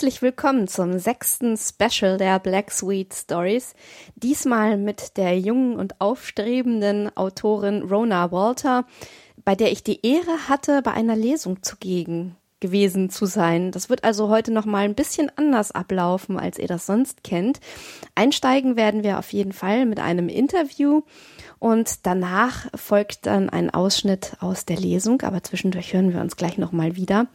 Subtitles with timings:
[0.00, 3.74] Herzlich willkommen zum sechsten Special der Black Sweet Stories.
[4.14, 8.86] Diesmal mit der jungen und aufstrebenden Autorin Rona Walter,
[9.44, 13.72] bei der ich die Ehre hatte, bei einer Lesung zugegen gewesen zu sein.
[13.72, 17.60] Das wird also heute noch mal ein bisschen anders ablaufen, als ihr das sonst kennt.
[18.14, 21.02] Einsteigen werden wir auf jeden Fall mit einem Interview
[21.58, 26.56] und danach folgt dann ein Ausschnitt aus der Lesung, aber zwischendurch hören wir uns gleich
[26.56, 27.26] noch mal wieder.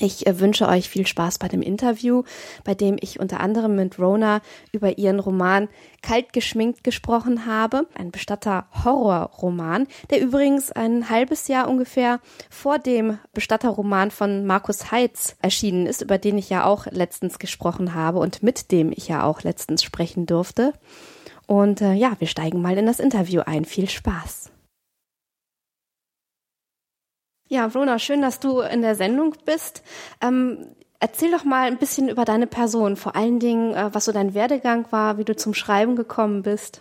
[0.00, 2.22] Ich äh, wünsche euch viel Spaß bei dem Interview,
[2.64, 4.40] bei dem ich unter anderem mit Rona
[4.72, 5.68] über ihren Roman
[6.02, 7.86] Kalt geschminkt gesprochen habe.
[7.94, 15.86] Ein Bestatter-Horrorroman, der übrigens ein halbes Jahr ungefähr vor dem Bestatterroman von Markus Heitz erschienen
[15.86, 19.42] ist, über den ich ja auch letztens gesprochen habe und mit dem ich ja auch
[19.42, 20.72] letztens sprechen durfte.
[21.46, 23.66] Und äh, ja, wir steigen mal in das Interview ein.
[23.66, 24.50] Viel Spaß.
[27.52, 29.82] Ja, Rona, schön, dass du in der Sendung bist.
[30.22, 30.68] Ähm,
[31.00, 34.34] erzähl doch mal ein bisschen über deine Person, vor allen Dingen, äh, was so dein
[34.34, 36.80] Werdegang war, wie du zum Schreiben gekommen bist.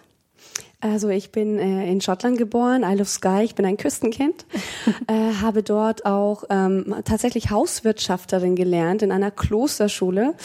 [0.80, 4.46] Also ich bin äh, in Schottland geboren, Isle of Skye, ich bin ein Küstenkind,
[5.08, 10.36] äh, habe dort auch ähm, tatsächlich Hauswirtschafterin gelernt in einer Klosterschule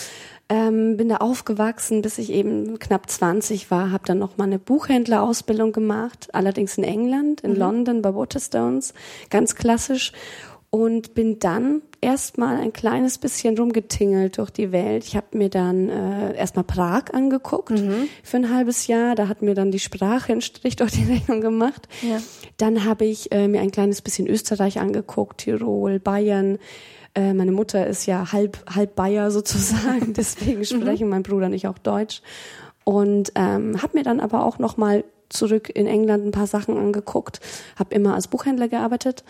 [0.49, 4.59] ähm, bin da aufgewachsen, bis ich eben knapp 20 war, habe dann noch mal eine
[4.59, 7.59] Buchhändlerausbildung gemacht, allerdings in England, in mhm.
[7.59, 8.93] London bei Waterstones,
[9.31, 10.13] ganz klassisch
[10.75, 15.05] und bin dann erstmal ein kleines bisschen rumgetingelt durch die Welt.
[15.05, 18.09] Ich habe mir dann äh, erstmal Prag angeguckt mhm.
[18.25, 19.15] für ein halbes Jahr.
[19.15, 21.87] Da hat mir dann die Sprache einen Strich durch die Rechnung gemacht.
[22.03, 22.21] Ja.
[22.57, 26.59] Dann habe ich äh, mir ein kleines bisschen Österreich angeguckt, Tirol, Bayern,
[27.15, 30.65] äh, meine Mutter ist ja halb, halb Bayer sozusagen, deswegen mhm.
[30.65, 32.23] sprechen mein Bruder und ich auch Deutsch.
[32.85, 36.77] Und ähm, habe mir dann aber auch noch mal zurück in England ein paar Sachen
[36.77, 37.41] angeguckt,
[37.77, 39.25] habe immer als Buchhändler gearbeitet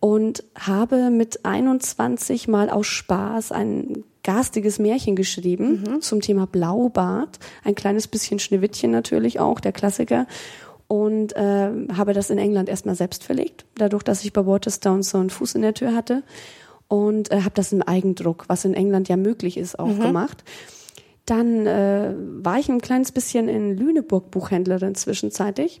[0.00, 6.00] und habe mit 21 mal aus Spaß ein garstiges Märchen geschrieben mhm.
[6.00, 10.26] zum Thema Blaubart, ein kleines bisschen Schneewittchen natürlich auch, der Klassiker
[10.88, 15.18] und äh, habe das in England erstmal selbst verlegt, dadurch, dass ich bei Waterstone so
[15.18, 16.24] einen Fuß in der Tür hatte
[16.88, 20.00] und äh, habe das im Eigendruck, was in England ja möglich ist, auch mhm.
[20.00, 20.44] gemacht.
[21.24, 25.80] Dann äh, war ich ein kleines bisschen in Lüneburg Buchhändlerin zwischenzeitlich.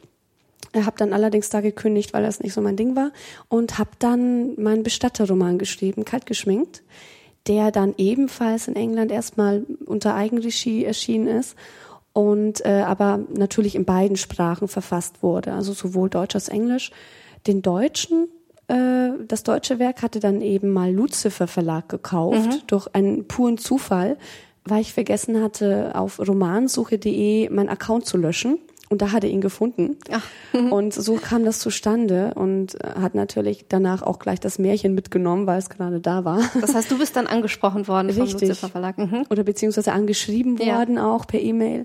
[0.74, 3.12] Habe dann allerdings da gekündigt, weil das nicht so mein Ding war
[3.48, 6.82] und habe dann meinen Bestatterroman geschrieben, kalt geschminkt,
[7.46, 11.56] der dann ebenfalls in England erstmal unter Eigenregie erschienen ist
[12.12, 16.90] und äh, aber natürlich in beiden Sprachen verfasst wurde, also sowohl Deutsch als Englisch.
[17.46, 18.28] Den Deutschen
[18.68, 22.66] äh, das deutsche Werk hatte dann eben mal Lucifer Verlag gekauft mhm.
[22.66, 24.16] durch einen puren Zufall,
[24.64, 28.58] weil ich vergessen hatte, auf romansuche.de meinen Account zu löschen.
[28.88, 29.96] Und da hat er ihn gefunden.
[30.52, 30.72] Mhm.
[30.72, 35.58] Und so kam das zustande und hat natürlich danach auch gleich das Märchen mitgenommen, weil
[35.58, 36.40] es gerade da war.
[36.60, 38.30] Das heißt, du bist dann angesprochen worden Richtig.
[38.30, 38.96] vom Lucifer Verlag.
[38.96, 39.24] Mhm.
[39.28, 41.12] Oder beziehungsweise angeschrieben worden ja.
[41.12, 41.84] auch per E-Mail.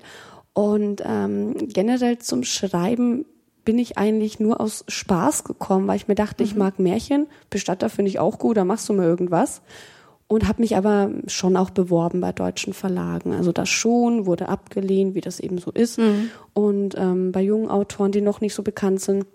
[0.54, 3.26] Und ähm, generell zum Schreiben
[3.66, 6.50] bin ich eigentlich nur aus Spaß gekommen, weil ich mir dachte, mhm.
[6.50, 9.62] ich mag Märchen, Bestatter finde ich auch gut, da machst du mal irgendwas.
[10.28, 13.34] Und habe mich aber schon auch beworben bei deutschen Verlagen.
[13.34, 16.00] Also das schon, wurde abgelehnt, wie das eben so ist.
[16.00, 16.30] Mhm.
[16.54, 19.26] Und ähm, bei jungen Autoren, die noch nicht so bekannt sind.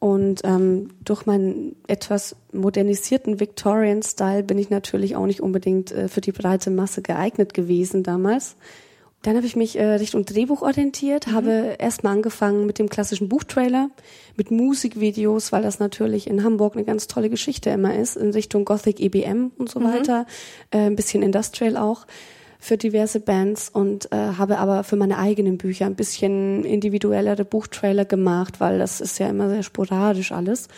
[0.00, 6.20] Und ähm, durch meinen etwas modernisierten Victorian-Style bin ich natürlich auch nicht unbedingt äh, für
[6.20, 8.56] die breite Masse geeignet gewesen damals.
[9.24, 11.32] Dann habe ich mich äh, Richtung Drehbuch orientiert, mhm.
[11.32, 13.88] habe erstmal angefangen mit dem klassischen Buchtrailer,
[14.36, 18.66] mit Musikvideos, weil das natürlich in Hamburg eine ganz tolle Geschichte immer ist, in Richtung
[18.66, 19.84] Gothic EBM und so mhm.
[19.84, 20.26] weiter,
[20.70, 22.06] äh, ein bisschen Industrial auch
[22.58, 28.04] für diverse Bands und äh, habe aber für meine eigenen Bücher ein bisschen individuellere Buchtrailer
[28.04, 30.68] gemacht, weil das ist ja immer sehr sporadisch alles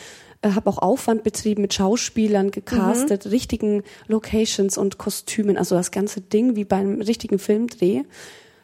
[0.47, 3.31] äh, habe auch Aufwand betrieben mit Schauspielern gecastet, mhm.
[3.31, 8.03] richtigen Locations und Kostümen, also das ganze Ding wie beim richtigen Filmdreh.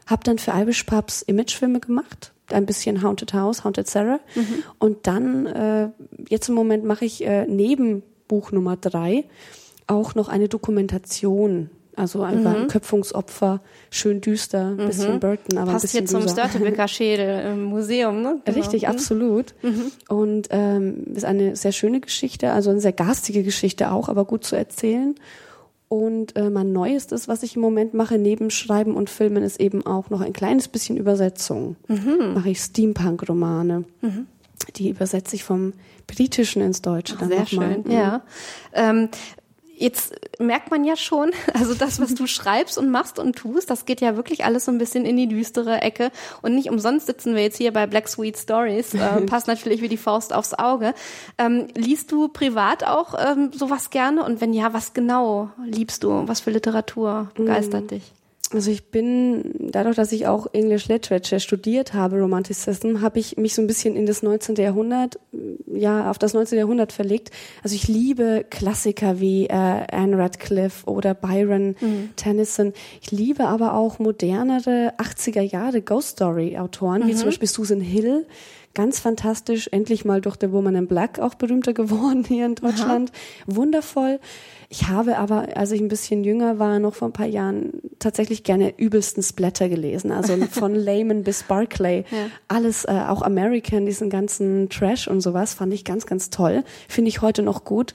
[0.07, 4.65] Hab dann für Irish Pubs Imagefilme gemacht, ein bisschen Haunted House, Haunted Sarah mhm.
[4.79, 5.89] und dann äh,
[6.29, 9.25] jetzt im Moment mache ich äh, neben Buch Nummer drei
[9.87, 12.63] auch noch eine Dokumentation also einfach mhm.
[12.63, 13.61] ein Köpfungsopfer,
[13.91, 14.87] schön düster, ein mhm.
[14.87, 18.41] bisschen Burton, aber Passt ein bisschen hier zum Störtebeker Schädel im Museum, ne?
[18.45, 18.59] Genau.
[18.59, 18.89] Richtig, mhm.
[18.89, 19.55] absolut.
[19.63, 19.93] Mhm.
[20.09, 24.45] Und ähm, ist eine sehr schöne Geschichte, also eine sehr garstige Geschichte auch, aber gut
[24.45, 25.15] zu erzählen.
[25.89, 29.85] Und äh, mein Neuestes, was ich im Moment mache, neben Schreiben und Filmen, ist eben
[29.85, 31.77] auch noch ein kleines bisschen Übersetzung.
[31.89, 32.33] Mhm.
[32.33, 33.85] Mache ich Steampunk-Romane.
[34.01, 34.27] Mhm.
[34.77, 35.75] Die übersetze ich vom
[36.07, 37.85] Britischen ins Deutsche Ach, dann sehr schön.
[37.91, 38.23] Ja.
[38.73, 39.11] Ähm,
[39.83, 43.85] Jetzt merkt man ja schon, also das, was du schreibst und machst und tust, das
[43.85, 46.13] geht ja wirklich alles so ein bisschen in die düstere Ecke.
[46.41, 48.95] Und nicht umsonst sitzen wir jetzt hier bei Black Sweet Stories.
[48.95, 50.95] Äh, passt natürlich wie die Faust aufs Auge.
[51.37, 54.25] Ähm, liest du privat auch ähm, sowas gerne?
[54.25, 56.29] Und wenn ja, was genau liebst du?
[56.29, 57.89] Was für Literatur begeistert mm.
[57.89, 58.13] dich?
[58.55, 63.55] Also ich bin, dadurch, dass ich auch English Literature studiert habe, Romanticism, habe ich mich
[63.55, 64.57] so ein bisschen in das 19.
[64.57, 65.19] Jahrhundert,
[65.67, 66.59] ja, auf das 19.
[66.59, 67.31] Jahrhundert verlegt.
[67.63, 72.11] Also ich liebe Klassiker wie äh, Anne Radcliffe oder Byron mhm.
[72.17, 72.73] Tennyson.
[73.01, 77.09] Ich liebe aber auch modernere 80er Jahre Ghost Story Autoren, mhm.
[77.09, 78.27] wie zum Beispiel Susan Hill.
[78.75, 83.11] Ganz fantastisch, endlich mal durch The Woman in Black auch berühmter geworden hier in Deutschland.
[83.13, 83.57] Aha.
[83.57, 84.19] Wundervoll.
[84.71, 88.43] Ich habe aber, als ich ein bisschen jünger war, noch vor ein paar Jahren tatsächlich
[88.43, 90.11] gerne übelsten Splatter gelesen.
[90.11, 92.05] Also von Layman bis Barclay.
[92.11, 92.31] Ja.
[92.49, 96.65] Alles, äh, auch American, diesen ganzen Trash und sowas, fand ich ganz, ganz toll.
[96.89, 97.95] Finde ich heute noch gut.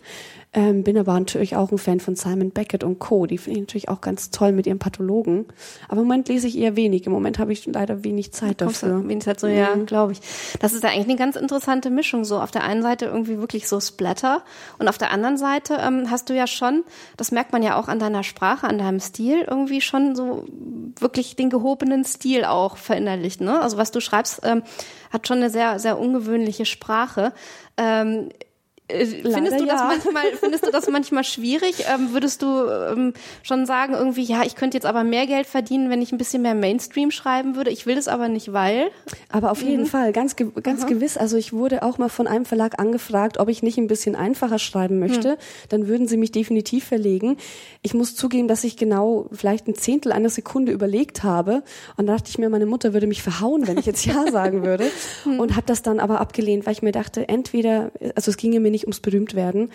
[0.54, 3.26] Ähm, bin aber natürlich auch ein Fan von Simon Beckett und Co.
[3.26, 5.46] Die finde ich natürlich auch ganz toll mit ihren Pathologen.
[5.90, 7.06] Aber im Moment lese ich eher wenig.
[7.06, 9.08] Im Moment habe ich leider wenig Zeit dafür.
[9.08, 9.86] Wenig Zeit so, ja, mhm.
[9.86, 10.22] glaube ich.
[10.60, 12.24] Das ist ja eigentlich eine ganz interessante Mischung.
[12.24, 14.42] So auf der einen Seite irgendwie wirklich so Splatter
[14.80, 16.86] und auf der anderen Seite ähm, hast du ja schon,
[17.18, 20.46] das merkt man ja auch an deiner Sprache, an deinem Stil, irgendwie schon so
[21.00, 23.42] wirklich den gehobenen Stil auch verinnerlicht.
[23.42, 23.62] Ne?
[23.62, 24.64] Also was du schreibst, ähm,
[25.12, 27.34] hat schon eine sehr, sehr ungewöhnliche Sprache.
[27.78, 28.30] Ähm,
[28.90, 29.86] äh, findest du das ja.
[29.88, 31.86] manchmal, findest du das manchmal schwierig?
[31.94, 33.14] Ähm, würdest du ähm,
[33.44, 36.42] schon sagen, irgendwie, ja, ich könnte jetzt aber mehr Geld verdienen, wenn ich ein bisschen
[36.42, 37.70] mehr Mainstream schreiben würde.
[37.70, 38.90] Ich will das aber nicht, weil.
[39.30, 39.88] Aber auf jeden mhm.
[39.88, 40.90] Fall, ganz, ganz Aha.
[40.90, 41.18] gewiss.
[41.18, 44.60] Also ich wurde auch mal von einem Verlag angefragt, ob ich nicht ein bisschen einfacher
[44.60, 45.32] schreiben möchte.
[45.32, 45.38] Mhm.
[45.70, 47.38] Dann würden sie mich definitiv verlegen.
[47.82, 51.64] Ich muss zugeben, dass ich genau vielleicht ein Zehntel einer Sekunde überlegt habe.
[51.98, 54.64] Und da dachte ich mir, meine Mutter würde mich verhauen, wenn ich jetzt Ja sagen
[54.64, 54.90] würde.
[55.26, 55.40] Mhm.
[55.42, 58.72] Und habe das dann aber abgelehnt, weil ich mir dachte, entweder, also es ginge mir
[58.72, 59.72] nicht nicht ums Berühmtwerden.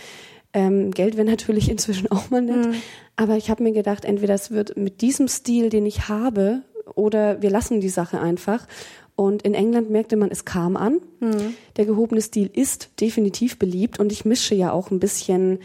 [0.52, 2.66] Ähm, Geld wäre natürlich inzwischen auch mal nett.
[2.66, 2.75] Mhm.
[3.16, 6.62] Aber ich habe mir gedacht, entweder es wird mit diesem Stil, den ich habe,
[6.94, 8.66] oder wir lassen die Sache einfach.
[9.14, 11.00] Und in England merkte man, es kam an.
[11.20, 11.54] Mhm.
[11.76, 15.58] Der gehobene Stil ist definitiv beliebt und ich mische ja auch ein bisschen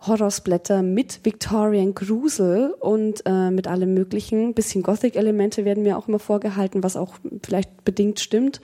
[0.00, 4.48] Horrorsblätter mit Victorian Grusel und äh, mit allem möglichen.
[4.48, 8.60] Ein bisschen Gothic-Elemente werden mir auch immer vorgehalten, was auch vielleicht bedingt stimmt.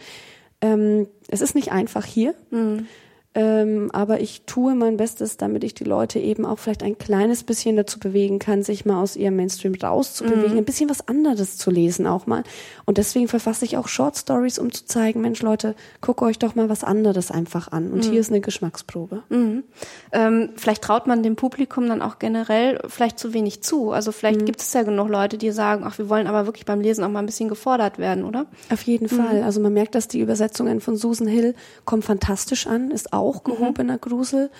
[0.61, 2.35] Ähm, es ist nicht einfach hier.
[2.51, 2.87] Mhm.
[3.37, 7.43] Ähm, aber ich tue mein Bestes, damit ich die Leute eben auch vielleicht ein kleines
[7.43, 10.59] bisschen dazu bewegen kann, sich mal aus ihrem Mainstream rauszubewegen, mhm.
[10.59, 12.45] ein bisschen was anderes zu lesen auch mal.
[12.85, 16.55] Und deswegen verfasse ich auch Short Stories, um zu zeigen, Mensch Leute, guckt euch doch
[16.55, 17.91] mal was anderes einfach an.
[17.91, 18.11] Und mhm.
[18.13, 19.25] hier ist eine Geschmacksprobe.
[19.31, 19.65] Mhm.
[20.13, 23.91] Ähm, vielleicht traut man dem Publikum dann auch generell vielleicht zu wenig zu.
[23.91, 24.45] Also vielleicht mhm.
[24.45, 27.11] gibt es ja genug Leute, die sagen, ach, wir wollen aber wirklich beim Lesen auch
[27.11, 28.47] mal ein bisschen gefordert werden, oder?
[28.73, 29.21] Auf jeden mhm.
[29.21, 29.43] Fall.
[29.43, 33.45] Also man merkt, dass die Übersetzungen von Susan Hill kommen fantastisch an, ist auch auch
[33.45, 34.01] gehobener mhm.
[34.01, 34.51] Grusel.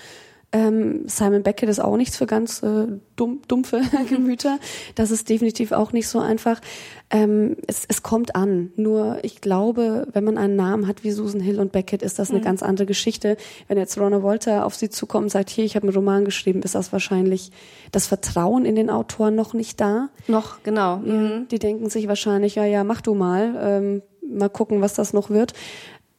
[0.55, 4.57] Ähm, Simon Beckett ist auch nichts für ganz äh, dumm, dumpfe Gemüter.
[4.95, 6.61] Das ist definitiv auch nicht so einfach.
[7.09, 8.71] Ähm, es, es kommt an.
[8.77, 12.29] Nur ich glaube, wenn man einen Namen hat wie Susan Hill und Beckett, ist das
[12.29, 12.43] eine mhm.
[12.43, 13.35] ganz andere Geschichte.
[13.67, 16.61] Wenn jetzt Rona Wolter auf sie zukommt und sagt, hier, ich habe einen Roman geschrieben,
[16.61, 17.51] ist das wahrscheinlich
[17.91, 20.07] das Vertrauen in den Autoren noch nicht da.
[20.27, 20.97] Noch, genau.
[20.97, 21.49] Mhm.
[21.51, 23.55] Die denken sich wahrscheinlich, ja, ja, mach du mal.
[23.59, 25.53] Ähm, mal gucken, was das noch wird.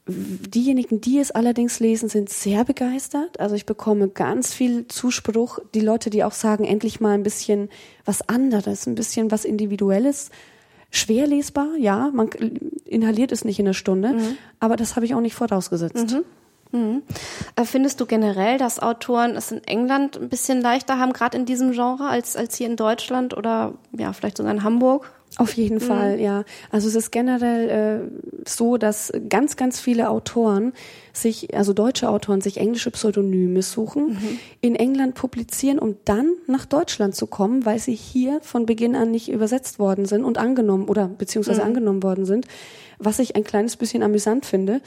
[0.07, 3.39] Diejenigen, die es allerdings lesen, sind sehr begeistert.
[3.39, 5.59] Also ich bekomme ganz viel Zuspruch.
[5.73, 7.69] Die Leute, die auch sagen, endlich mal ein bisschen
[8.05, 10.29] was anderes, ein bisschen was Individuelles.
[10.89, 12.29] Schwer lesbar, ja, man
[12.85, 14.37] inhaliert es nicht in einer Stunde, mhm.
[14.61, 16.13] aber das habe ich auch nicht vorausgesetzt.
[16.13, 16.23] Mhm.
[16.71, 17.03] Mhm.
[17.55, 21.45] Äh, findest du generell, dass Autoren es in England ein bisschen leichter haben, gerade in
[21.45, 25.11] diesem Genre, als, als hier in Deutschland oder ja, vielleicht sogar in Hamburg?
[25.37, 25.81] Auf jeden mhm.
[25.81, 26.43] Fall, ja.
[26.71, 30.73] Also es ist generell äh, so, dass ganz, ganz viele Autoren
[31.13, 34.39] sich, also deutsche Autoren, sich englische Pseudonyme suchen, mhm.
[34.61, 39.11] in England publizieren, um dann nach Deutschland zu kommen, weil sie hier von Beginn an
[39.11, 41.67] nicht übersetzt worden sind und angenommen oder beziehungsweise mhm.
[41.67, 42.47] angenommen worden sind,
[42.97, 44.81] was ich ein kleines bisschen amüsant finde.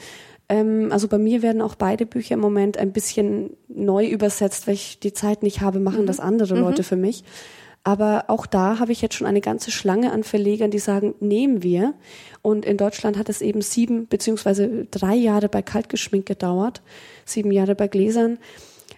[0.49, 4.73] Ähm, also bei mir werden auch beide Bücher im Moment ein bisschen neu übersetzt, weil
[4.73, 6.07] ich die Zeit nicht habe, machen mhm.
[6.07, 6.85] das andere Leute mhm.
[6.85, 7.23] für mich.
[7.83, 11.63] Aber auch da habe ich jetzt schon eine ganze Schlange an Verlegern, die sagen, nehmen
[11.63, 11.95] wir.
[12.43, 16.81] Und in Deutschland hat es eben sieben beziehungsweise drei Jahre bei Kaltgeschmink gedauert,
[17.25, 18.37] sieben Jahre bei Gläsern.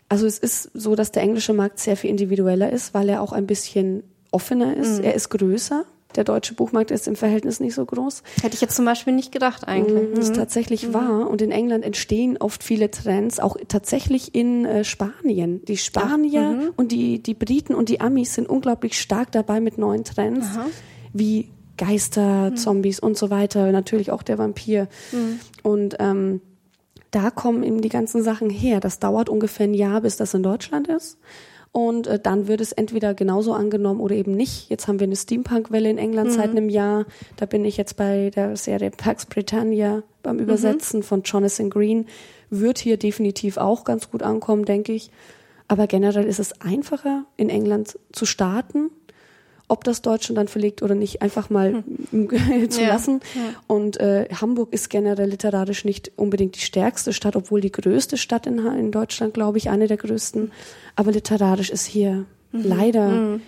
[0.10, 3.32] Also es ist so, dass der englische Markt sehr viel individueller ist, weil er auch
[3.32, 5.00] ein bisschen offener ist.
[5.00, 5.06] Mhm.
[5.06, 5.86] Er ist größer
[6.18, 8.24] der deutsche Buchmarkt ist im Verhältnis nicht so groß.
[8.42, 10.10] Hätte ich jetzt zum Beispiel nicht gedacht eigentlich.
[10.10, 10.16] Mhm.
[10.16, 10.94] Das ist tatsächlich mhm.
[10.94, 11.30] wahr.
[11.30, 15.64] Und in England entstehen oft viele Trends, auch tatsächlich in äh, Spanien.
[15.66, 16.74] Die Spanier mhm.
[16.76, 20.66] und die, die Briten und die Amis sind unglaublich stark dabei mit neuen Trends, Aha.
[21.14, 22.58] wie Geister, mhm.
[22.58, 23.72] Zombies und so weiter.
[23.72, 24.88] Natürlich auch der Vampir.
[25.12, 25.40] Mhm.
[25.64, 26.42] Und ähm,
[27.12, 28.80] da kommen eben die ganzen Sachen her.
[28.80, 31.18] Das dauert ungefähr ein Jahr, bis das in Deutschland ist.
[31.74, 34.70] Und äh, dann wird es entweder genauso angenommen oder eben nicht.
[34.70, 36.34] Jetzt haben wir eine Steampunk-Welle in England mhm.
[36.36, 37.06] seit einem Jahr.
[37.36, 41.04] Da bin ich jetzt bei der Serie Pax Britannia beim Übersetzen mhm.
[41.04, 42.06] von Jonathan Green.
[42.52, 45.10] Wird hier definitiv auch ganz gut ankommen, denke ich.
[45.68, 48.92] Aber generell ist es einfacher, in England zu starten
[49.68, 52.70] ob das Deutschland dann verlegt oder nicht, einfach mal hm.
[52.70, 52.88] zu ja.
[52.88, 53.22] lassen.
[53.34, 53.42] Ja.
[53.68, 58.46] Und äh, Hamburg ist generell literarisch nicht unbedingt die stärkste Stadt, obwohl die größte Stadt
[58.46, 60.52] in, in Deutschland, glaube ich, eine der größten.
[60.96, 62.64] Aber literarisch ist hier mhm.
[62.64, 63.42] leider mhm.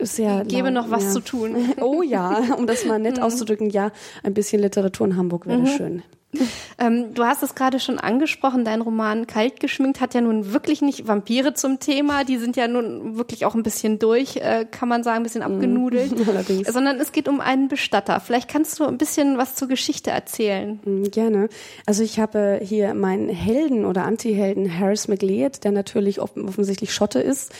[0.00, 0.42] sehr.
[0.42, 1.10] Ich gebe noch was ja.
[1.10, 1.56] zu tun.
[1.80, 3.22] Oh ja, um das mal nett mhm.
[3.22, 5.66] auszudrücken, ja, ein bisschen Literatur in Hamburg wäre mhm.
[5.66, 6.02] schön.
[6.78, 10.82] Ähm, du hast es gerade schon angesprochen, dein Roman Kalt geschminkt hat ja nun wirklich
[10.82, 14.90] nicht Vampire zum Thema, die sind ja nun wirklich auch ein bisschen durch, äh, kann
[14.90, 15.54] man sagen, ein bisschen mhm.
[15.54, 18.20] abgenudelt, mm, sondern es geht um einen Bestatter.
[18.20, 20.80] Vielleicht kannst du ein bisschen was zur Geschichte erzählen.
[20.84, 21.48] Mm, gerne.
[21.86, 27.54] Also ich habe hier meinen Helden oder Anti-Helden Harris McLeod, der natürlich offensichtlich Schotte ist,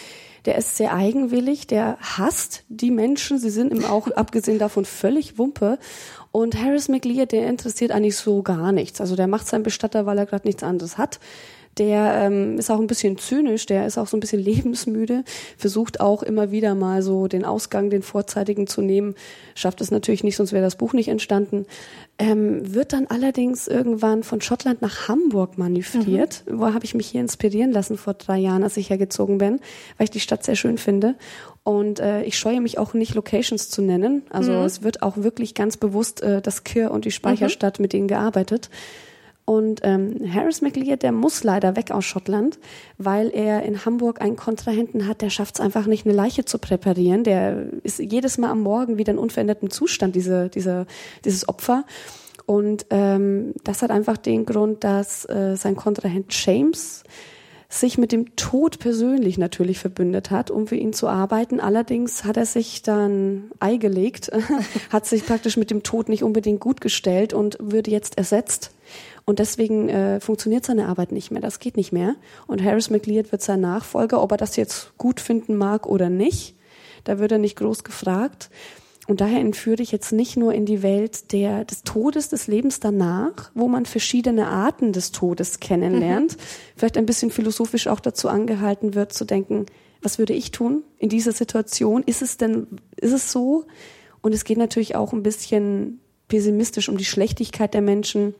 [0.46, 5.38] der ist sehr eigenwillig, der hasst die Menschen, sie sind ihm auch abgesehen davon völlig
[5.38, 5.78] Wumpe
[6.36, 9.00] und Harris McLeod, der interessiert eigentlich so gar nichts.
[9.00, 11.18] Also der macht seinen Bestatter, weil er gerade nichts anderes hat.
[11.78, 15.24] Der ähm, ist auch ein bisschen zynisch, der ist auch so ein bisschen lebensmüde,
[15.56, 19.14] versucht auch immer wieder mal so den Ausgang, den vorzeitigen zu nehmen,
[19.54, 21.64] schafft es natürlich nicht, sonst wäre das Buch nicht entstanden.
[22.18, 26.44] Ähm, wird dann allerdings irgendwann von Schottland nach Hamburg manövriert.
[26.46, 26.58] Mhm.
[26.58, 29.60] Wo habe ich mich hier inspirieren lassen vor drei Jahren, als ich hergezogen bin,
[29.96, 31.14] weil ich die Stadt sehr schön finde.
[31.66, 34.23] Und äh, ich scheue mich auch nicht, Locations zu nennen.
[34.30, 34.66] Also mhm.
[34.66, 37.82] es wird auch wirklich ganz bewusst äh, das Kir und die Speicherstadt mhm.
[37.82, 38.70] mit denen gearbeitet.
[39.44, 42.61] Und ähm, Harris McLeod, der muss leider weg aus Schottland,
[42.99, 46.58] weil er in Hamburg einen Kontrahenten hat, der schafft es einfach nicht, eine Leiche zu
[46.58, 47.25] präparieren.
[47.25, 50.87] Der ist jedes Mal am Morgen wieder in unverändertem Zustand, diese, diese,
[51.25, 51.85] dieses Opfer.
[52.46, 57.02] Und ähm, das hat einfach den Grund, dass äh, sein Kontrahent James
[57.68, 61.58] sich mit dem Tod persönlich natürlich verbündet hat, um für ihn zu arbeiten.
[61.61, 64.30] Allerdings hat er sich dann eigelegt,
[64.90, 68.73] hat sich praktisch mit dem Tod nicht unbedingt gut gestellt und würde jetzt ersetzt.
[69.25, 71.42] Und deswegen äh, funktioniert seine Arbeit nicht mehr.
[71.42, 72.14] Das geht nicht mehr.
[72.46, 76.54] Und Harris McLeod wird sein Nachfolger, ob er das jetzt gut finden mag oder nicht.
[77.02, 78.50] Da wird er nicht groß gefragt.
[79.06, 82.80] Und daher entführe ich jetzt nicht nur in die Welt der, des Todes, des Lebens
[82.80, 86.40] danach, wo man verschiedene Arten des Todes kennenlernt, mhm.
[86.76, 89.66] vielleicht ein bisschen philosophisch auch dazu angehalten wird, zu denken,
[90.02, 92.02] was würde ich tun in dieser Situation?
[92.04, 93.64] Ist es denn, ist es so?
[94.22, 98.34] Und es geht natürlich auch ein bisschen pessimistisch um die Schlechtigkeit der Menschen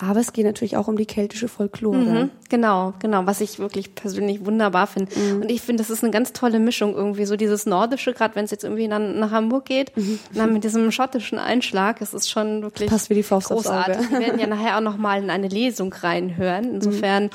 [0.00, 1.96] aber es geht natürlich auch um die keltische Folklore.
[1.96, 5.10] Mhm, genau, genau, was ich wirklich persönlich wunderbar finde.
[5.18, 5.42] Mhm.
[5.42, 8.44] Und ich finde, das ist eine ganz tolle Mischung irgendwie, so dieses Nordische, gerade wenn
[8.44, 10.18] es jetzt irgendwie nach, nach Hamburg geht, mhm.
[10.34, 13.96] dann mit diesem schottischen Einschlag, es ist schon wirklich Passt wie die Faust großartig.
[13.96, 14.12] Aufs Auge.
[14.12, 16.74] Wir werden ja nachher auch nochmal in eine Lesung reinhören.
[16.74, 17.30] Insofern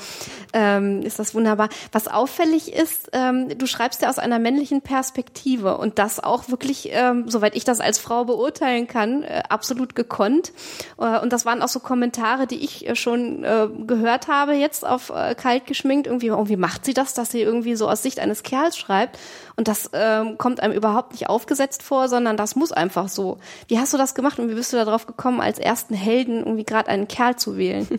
[0.52, 1.68] ähm, ist das wunderbar.
[1.92, 6.90] Was auffällig ist, ähm, du schreibst ja aus einer männlichen Perspektive und das auch wirklich,
[6.92, 10.52] ähm, soweit ich das als Frau beurteilen kann, äh, absolut gekonnt.
[10.98, 14.54] Äh, und das waren auch so Kommentare, die die ich äh, schon äh, gehört habe,
[14.54, 16.06] jetzt auf äh, kalt geschminkt.
[16.06, 19.18] Irgendwie, irgendwie macht sie das, dass sie irgendwie so aus Sicht eines Kerls schreibt.
[19.56, 23.38] Und das ähm, kommt einem überhaupt nicht aufgesetzt vor, sondern das muss einfach so.
[23.68, 26.64] Wie hast du das gemacht und wie bist du darauf gekommen, als ersten Helden irgendwie
[26.64, 27.86] gerade einen Kerl zu wählen?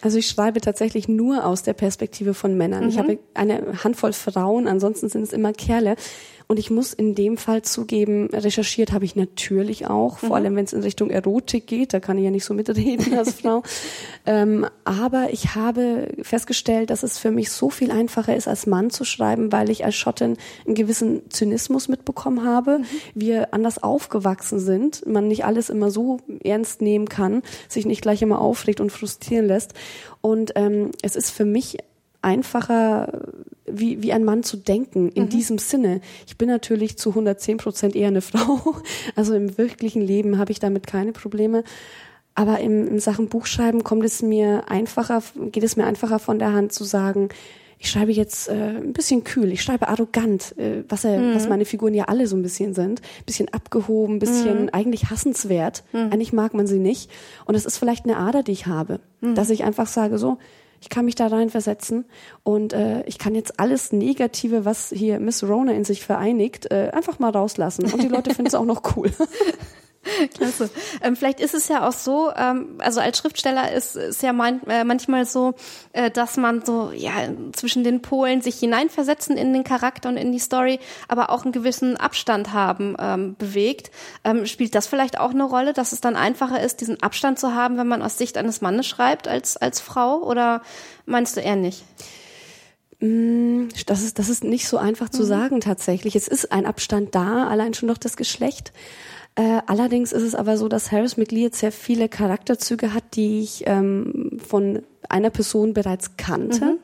[0.00, 2.84] Also ich schreibe tatsächlich nur aus der Perspektive von Männern.
[2.84, 2.88] Mhm.
[2.88, 5.94] Ich habe eine Handvoll Frauen, ansonsten sind es immer Kerle.
[6.46, 10.34] Und ich muss in dem Fall zugeben, recherchiert habe ich natürlich auch, vor mhm.
[10.34, 13.32] allem wenn es in Richtung Erotik geht, da kann ich ja nicht so mitreden als
[13.40, 13.62] Frau.
[14.26, 18.90] ähm, aber ich habe festgestellt, dass es für mich so viel einfacher ist, als Mann
[18.90, 22.84] zu schreiben, weil ich als Schottin einen gewissen Zynismus mitbekommen habe, mhm.
[23.14, 28.22] wir anders aufgewachsen sind, man nicht alles immer so ernst nehmen kann, sich nicht gleich
[28.22, 29.74] immer aufregt und frustrieren lässt.
[30.20, 31.78] Und ähm, es ist für mich
[32.22, 33.20] einfacher,
[33.66, 35.28] wie, wie ein Mann zu denken in mhm.
[35.28, 36.00] diesem Sinne.
[36.26, 38.76] Ich bin natürlich zu 110 Prozent eher eine Frau.
[39.16, 41.64] Also im wirklichen Leben habe ich damit keine Probleme.
[42.34, 46.52] Aber im, in Sachen Buchschreiben kommt es mir einfacher, geht es mir einfacher von der
[46.52, 47.28] Hand zu sagen,
[47.82, 51.34] ich schreibe jetzt äh, ein bisschen kühl, ich schreibe arrogant, äh, was, er, mhm.
[51.34, 53.00] was meine Figuren ja alle so ein bisschen sind.
[53.00, 54.68] Ein bisschen abgehoben, ein bisschen mhm.
[54.70, 55.82] eigentlich hassenswert.
[55.92, 56.12] Mhm.
[56.12, 57.10] Eigentlich mag man sie nicht.
[57.44, 59.34] Und es ist vielleicht eine Ader, die ich habe, mhm.
[59.34, 60.38] dass ich einfach sage so,
[60.82, 62.04] ich kann mich da reinversetzen
[62.42, 66.90] und äh, ich kann jetzt alles Negative, was hier Miss Rona in sich vereinigt, äh,
[66.92, 67.84] einfach mal rauslassen.
[67.84, 69.12] Und die Leute finden es auch noch cool.
[70.34, 70.70] Klasse.
[71.00, 74.62] Ähm, vielleicht ist es ja auch so, ähm, also als Schriftsteller ist es ja man,
[74.64, 75.54] äh, manchmal so,
[75.92, 77.12] äh, dass man so ja
[77.52, 81.52] zwischen den Polen sich hineinversetzen in den Charakter und in die Story, aber auch einen
[81.52, 83.90] gewissen Abstand haben ähm, bewegt.
[84.24, 87.54] Ähm, spielt das vielleicht auch eine Rolle, dass es dann einfacher ist, diesen Abstand zu
[87.54, 90.22] haben, wenn man aus Sicht eines Mannes schreibt als als Frau?
[90.22, 90.62] Oder
[91.06, 91.84] meinst du eher nicht?
[93.02, 95.26] Mm, das ist, das ist nicht so einfach zu mhm.
[95.26, 96.14] sagen tatsächlich.
[96.16, 98.72] Es ist ein Abstand da, allein schon durch das Geschlecht.
[99.34, 103.64] Äh, allerdings ist es aber so, dass Harris McLeod sehr viele Charakterzüge hat, die ich
[103.66, 106.64] ähm, von einer Person bereits kannte.
[106.64, 106.78] Mhm.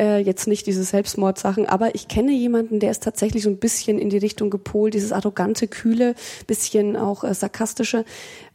[0.00, 3.98] Äh, jetzt nicht diese Selbstmordsachen, aber ich kenne jemanden, der ist tatsächlich so ein bisschen
[3.98, 6.14] in die Richtung gepolt, dieses arrogante, kühle,
[6.46, 8.04] bisschen auch äh, sarkastische.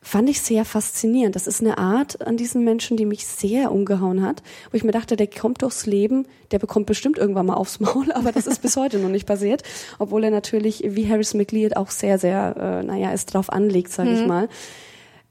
[0.02, 1.36] Fand ich sehr faszinierend.
[1.36, 4.94] Das ist eine Art an diesen Menschen, die mich sehr umgehauen hat, wo ich mir
[4.94, 8.62] dachte, der kommt durchs Leben, der bekommt bestimmt irgendwann mal aufs Maul, aber das ist
[8.62, 9.64] bis heute noch nicht passiert,
[10.00, 14.12] obwohl er natürlich wie Harris McLeod auch sehr, sehr, äh, naja, es drauf anlegt, sage
[14.12, 14.16] mhm.
[14.16, 14.48] ich mal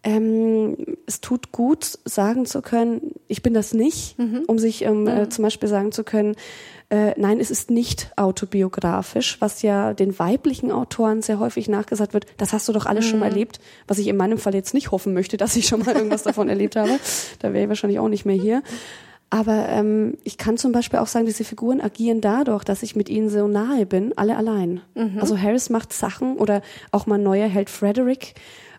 [0.04, 4.42] ähm, es tut gut, sagen zu können, ich bin das nicht, mhm.
[4.46, 5.20] um sich ähm, äh, mhm.
[5.22, 6.34] äh, zum Beispiel sagen zu können,
[6.90, 12.26] äh, nein, es ist nicht autobiografisch, was ja den weiblichen Autoren sehr häufig nachgesagt wird,
[12.36, 13.10] das hast du doch alles mhm.
[13.10, 15.80] schon mal erlebt, was ich in meinem Fall jetzt nicht hoffen möchte, dass ich schon
[15.80, 16.98] mal irgendwas davon erlebt habe.
[17.38, 18.62] Da wäre ich wahrscheinlich auch nicht mehr hier.
[19.30, 23.08] Aber ähm, ich kann zum Beispiel auch sagen, diese Figuren agieren dadurch, dass ich mit
[23.08, 24.82] ihnen so nahe bin, alle allein.
[24.94, 25.18] Mhm.
[25.18, 28.34] Also Harris macht Sachen oder auch mein neuer Held Frederick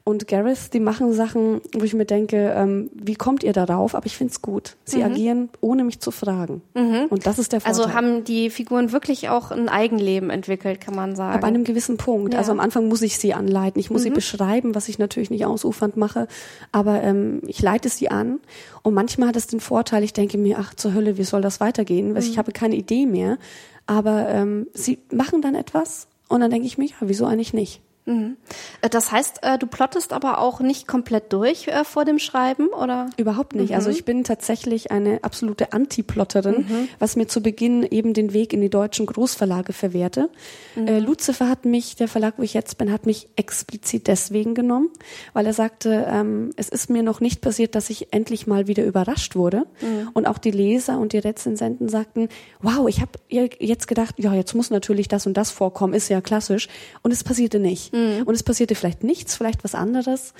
[0.06, 3.96] und Gareth, die machen Sachen, wo ich mir denke, ähm, wie kommt ihr darauf?
[3.96, 4.76] Aber ich find's gut.
[4.84, 5.04] Sie mhm.
[5.06, 6.62] agieren, ohne mich zu fragen.
[6.74, 7.06] Mhm.
[7.10, 7.98] Und das ist der also Vorteil.
[7.98, 11.36] Also haben die Figuren wirklich auch ein Eigenleben entwickelt, kann man sagen.
[11.36, 12.34] Ab einem gewissen Punkt.
[12.34, 12.40] Ja.
[12.40, 13.80] Also am Anfang muss ich sie anleiten.
[13.80, 14.04] Ich muss mhm.
[14.04, 16.28] sie beschreiben, was ich natürlich nicht ausufernd mache.
[16.74, 18.42] Aber ähm, ich leite sie an.
[18.82, 21.62] Und manchmal hat es den Vorteil, ich denke mir, ach zur Hölle, wie soll das
[21.62, 22.14] weitergehen?
[22.14, 22.40] Weil ich mhm.
[22.40, 23.38] habe keine Idee mehr.
[23.86, 27.82] Aber ähm, sie machen dann etwas und dann denke ich mir, ja, wieso eigentlich nicht?
[28.06, 28.38] Mhm.
[28.82, 32.68] Äh, das heißt, äh, du plottest aber auch nicht komplett durch äh, vor dem Schreiben,
[32.68, 33.10] oder?
[33.18, 33.74] Überhaupt nicht.
[33.74, 33.84] Also mhm.
[33.84, 36.88] Also ich bin tatsächlich eine absolute Anti-Plotterin, mhm.
[37.00, 40.30] was mir zu Beginn eben den Weg in die deutschen Großverlage verwehrte.
[40.76, 40.88] Mhm.
[40.88, 44.90] Äh, Lucifer hat mich, der Verlag, wo ich jetzt bin, hat mich explizit deswegen genommen,
[45.34, 48.86] weil er sagte, ähm, es ist mir noch nicht passiert, dass ich endlich mal wieder
[48.86, 49.66] überrascht wurde.
[49.82, 50.10] Mhm.
[50.14, 52.30] Und auch die Leser und die Rezensenten sagten,
[52.62, 56.22] wow, ich habe jetzt gedacht, ja, jetzt muss natürlich das und das vorkommen, ist ja
[56.22, 56.70] klassisch.
[57.02, 57.93] Und es passierte nicht.
[57.94, 58.24] Mhm.
[58.26, 60.34] Und es passierte vielleicht nichts, vielleicht was anderes.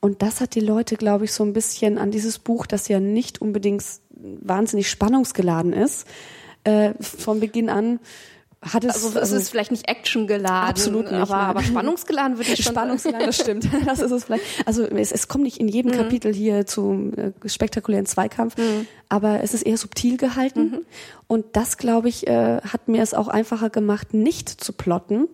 [0.00, 2.98] Und das hat die Leute, glaube ich, so ein bisschen an dieses Buch, das ja
[2.98, 6.06] nicht unbedingt wahnsinnig spannungsgeladen ist,
[6.64, 8.00] äh, von Beginn an
[8.62, 9.04] hat es.
[9.04, 13.26] Also es ist vielleicht nicht actiongeladen, absolut nicht, aber, aber spannungsgeladen würde ich schon Spannungsgeladen,
[13.26, 13.68] das stimmt.
[13.86, 14.44] Das ist es vielleicht.
[14.66, 15.96] Also es, es kommt nicht in jedem mhm.
[15.96, 18.86] Kapitel hier zum äh, spektakulären Zweikampf, mhm.
[19.08, 20.62] aber es ist eher subtil gehalten.
[20.62, 20.86] Mhm.
[21.26, 25.28] Und das, glaube ich, äh, hat mir es auch einfacher gemacht, nicht zu plotten,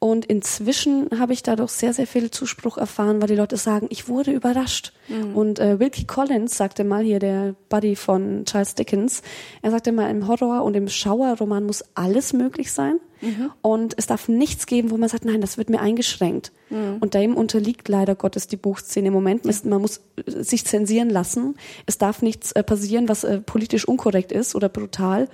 [0.00, 4.08] und inzwischen habe ich dadurch sehr, sehr viel Zuspruch erfahren, weil die Leute sagen, ich
[4.08, 4.92] wurde überrascht.
[5.08, 5.34] Mhm.
[5.36, 9.22] Und äh, Wilkie Collins sagte mal hier, der Buddy von Charles Dickens,
[9.60, 13.00] er sagte mal, im Horror- und im Schauerroman muss alles möglich sein.
[13.20, 13.50] Mhm.
[13.60, 16.52] Und es darf nichts geben, wo man sagt, nein, das wird mir eingeschränkt.
[16.70, 16.98] Mhm.
[17.00, 19.46] Und dem unterliegt leider Gottes die Buchszene im Moment.
[19.46, 19.52] Ja.
[19.64, 21.56] Man muss äh, sich zensieren lassen.
[21.86, 25.28] Es darf nichts äh, passieren, was äh, politisch unkorrekt ist oder brutal.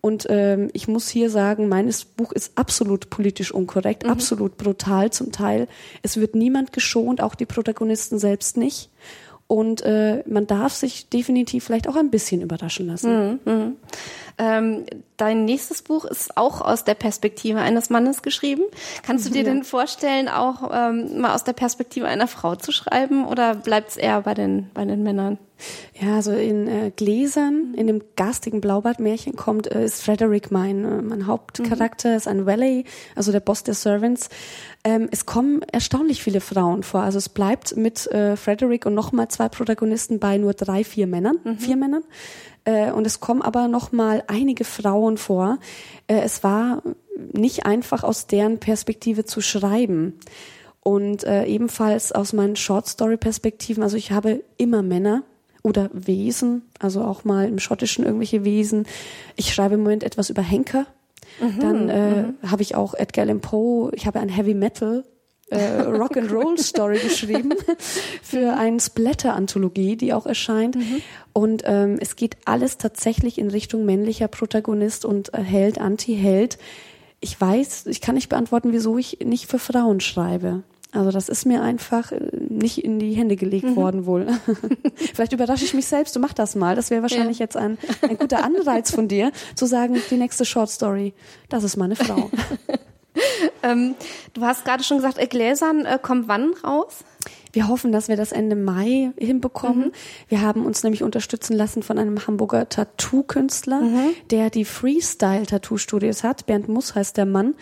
[0.00, 4.10] Und ähm, ich muss hier sagen, meines Buch ist absolut politisch unkorrekt, mhm.
[4.10, 5.68] absolut brutal zum Teil.
[6.02, 8.90] Es wird niemand geschont, auch die Protagonisten selbst nicht.
[9.46, 13.40] Und äh, man darf sich definitiv vielleicht auch ein bisschen überraschen lassen.
[13.44, 13.72] Mhm, mh.
[14.40, 14.86] Ähm,
[15.18, 18.62] dein nächstes Buch ist auch aus der Perspektive eines Mannes geschrieben.
[19.02, 19.44] Kannst du dir ja.
[19.44, 23.96] denn vorstellen, auch ähm, mal aus der Perspektive einer Frau zu schreiben oder bleibt es
[23.98, 25.38] eher bei den, bei den Männern?
[26.00, 31.02] Ja, so in äh, Gläsern, in dem garstigen Blaubart-Märchen kommt, äh, ist Frederick mein, äh,
[31.02, 32.16] mein Hauptcharakter, mhm.
[32.16, 34.30] ist ein Valley, also der Boss der Servants.
[34.84, 37.02] Ähm, es kommen erstaunlich viele Frauen vor.
[37.02, 41.38] Also es bleibt mit äh, Frederick und nochmal zwei Protagonisten bei nur drei, vier Männern,
[41.44, 41.58] mhm.
[41.58, 42.04] vier Männern.
[42.64, 45.58] Äh, und es kommen aber nochmal einige Frauen vor.
[46.06, 46.82] Äh, es war
[47.32, 50.18] nicht einfach aus deren Perspektive zu schreiben.
[50.82, 55.22] Und äh, ebenfalls aus meinen Short Story Perspektiven, also ich habe immer Männer
[55.62, 58.86] oder Wesen, also auch mal im Schottischen irgendwelche Wesen.
[59.36, 60.86] Ich schreibe im Moment etwas über Henker.
[61.40, 62.34] Mhm, Dann äh, mhm.
[62.50, 63.90] habe ich auch Edgar Allan Poe.
[63.94, 65.04] Ich habe ein Heavy Metal
[65.50, 67.54] äh, Rock and Roll Story geschrieben
[68.22, 70.76] für eine Splatter-Anthologie, die auch erscheint.
[70.76, 71.02] Mhm.
[71.32, 76.58] Und ähm, es geht alles tatsächlich in Richtung männlicher Protagonist und äh, Held, Anti-Held.
[77.20, 80.62] Ich weiß, ich kann nicht beantworten, wieso ich nicht für Frauen schreibe.
[80.92, 83.76] Also das ist mir einfach äh, nicht in die Hände gelegt mhm.
[83.76, 84.26] worden wohl.
[85.14, 86.74] Vielleicht überrasche ich mich selbst, du mach das mal.
[86.74, 87.44] Das wäre wahrscheinlich ja.
[87.44, 91.14] jetzt ein, ein guter Anreiz von dir, zu sagen, die nächste Short Story,
[91.48, 92.30] das ist meine Frau.
[93.62, 93.94] ähm,
[94.34, 97.04] du hast gerade schon gesagt, äh, Gläsern äh, kommt wann raus?
[97.52, 99.86] Wir hoffen, dass wir das Ende Mai hinbekommen.
[99.86, 99.92] Mhm.
[100.28, 104.14] Wir haben uns nämlich unterstützen lassen von einem Hamburger Tattoo-Künstler, mhm.
[104.30, 106.46] der die Freestyle-Tattoo-Studios hat.
[106.46, 107.54] Bernd Muss heißt der Mann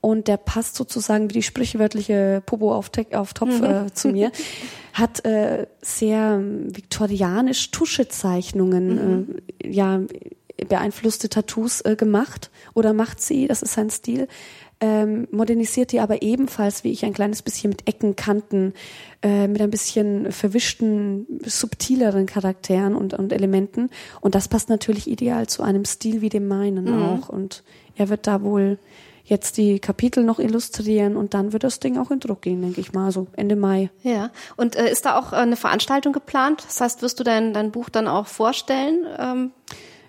[0.00, 3.64] und der passt sozusagen wie die sprichwörtliche Popo auf, auf Topf mhm.
[3.64, 4.32] äh, zu mir,
[4.92, 9.36] hat äh, sehr viktorianisch Tuschezeichnungen mhm.
[9.58, 10.00] äh, ja
[10.68, 14.28] beeinflusste Tattoos äh, gemacht oder macht sie, das ist sein Stil.
[14.78, 18.74] Ähm, modernisiert die aber ebenfalls, wie ich, ein kleines bisschen mit Ecken, Kanten,
[19.22, 23.88] äh, mit ein bisschen verwischten, subtileren Charakteren und, und Elementen.
[24.20, 27.02] Und das passt natürlich ideal zu einem Stil wie dem meinen mhm.
[27.02, 27.28] auch.
[27.30, 27.62] Und
[27.96, 28.78] er wird da wohl
[29.24, 32.80] jetzt die Kapitel noch illustrieren und dann wird das Ding auch in Druck gehen, denke
[32.80, 33.90] ich mal, so Ende Mai.
[34.02, 36.62] Ja, und äh, ist da auch äh, eine Veranstaltung geplant?
[36.64, 39.06] Das heißt, wirst du dein, dein Buch dann auch vorstellen?
[39.18, 39.50] Ähm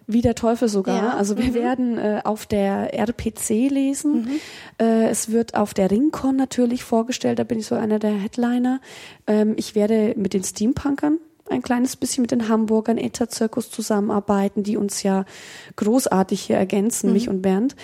[0.08, 1.04] wie der Teufel sogar.
[1.04, 1.18] Ja.
[1.18, 1.54] Also wir mhm.
[1.54, 4.22] werden äh, auf der RPC lesen.
[4.22, 4.40] Mhm.
[4.80, 7.40] Äh, es wird auf der Ringcon natürlich vorgestellt.
[7.40, 8.80] Da bin ich so einer der Headliner.
[9.28, 14.64] Ähm, ich werde mit den Steampunkern ein kleines bisschen mit den Hamburgern Eta Zirkus zusammenarbeiten,
[14.64, 15.26] die uns ja
[15.76, 17.14] großartig hier ergänzen, mhm.
[17.14, 17.76] mich und Bernd.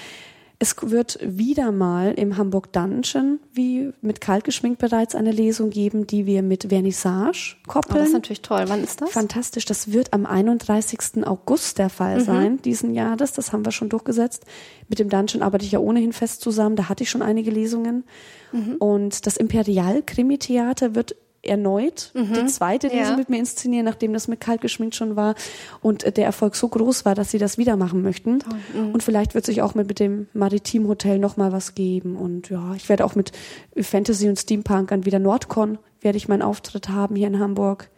[0.63, 6.07] Es wird wieder mal im Hamburg Dungeon, wie mit Kalt geschminkt bereits, eine Lesung geben,
[6.07, 7.95] die wir mit Vernissage koppeln.
[7.95, 8.63] Oh, das ist natürlich toll.
[8.67, 9.11] Wann ist das?
[9.11, 9.65] Fantastisch.
[9.65, 11.27] Das wird am 31.
[11.27, 12.23] August der Fall mhm.
[12.23, 13.33] sein, diesen Jahres.
[13.33, 14.45] Das haben wir schon durchgesetzt.
[14.87, 16.77] Mit dem Dungeon arbeite ich ja ohnehin fest zusammen.
[16.77, 18.05] Da hatte ich schon einige Lesungen.
[18.53, 18.75] Mhm.
[18.79, 22.33] Und das Imperial Krimi Theater wird erneut mhm.
[22.33, 23.17] die zweite Lesung ja.
[23.17, 25.35] mit mir inszenieren, nachdem das mit kalt geschminkt schon war
[25.81, 28.39] und äh, der Erfolg so groß war, dass sie das wieder machen möchten.
[28.73, 28.91] Mhm.
[28.93, 32.15] Und vielleicht wird sich auch mit, mit dem Maritim Hotel noch mal was geben.
[32.15, 33.31] Und ja, ich werde auch mit
[33.79, 37.89] Fantasy und Steampunkern wieder Nordcon werde ich meinen Auftritt haben hier in Hamburg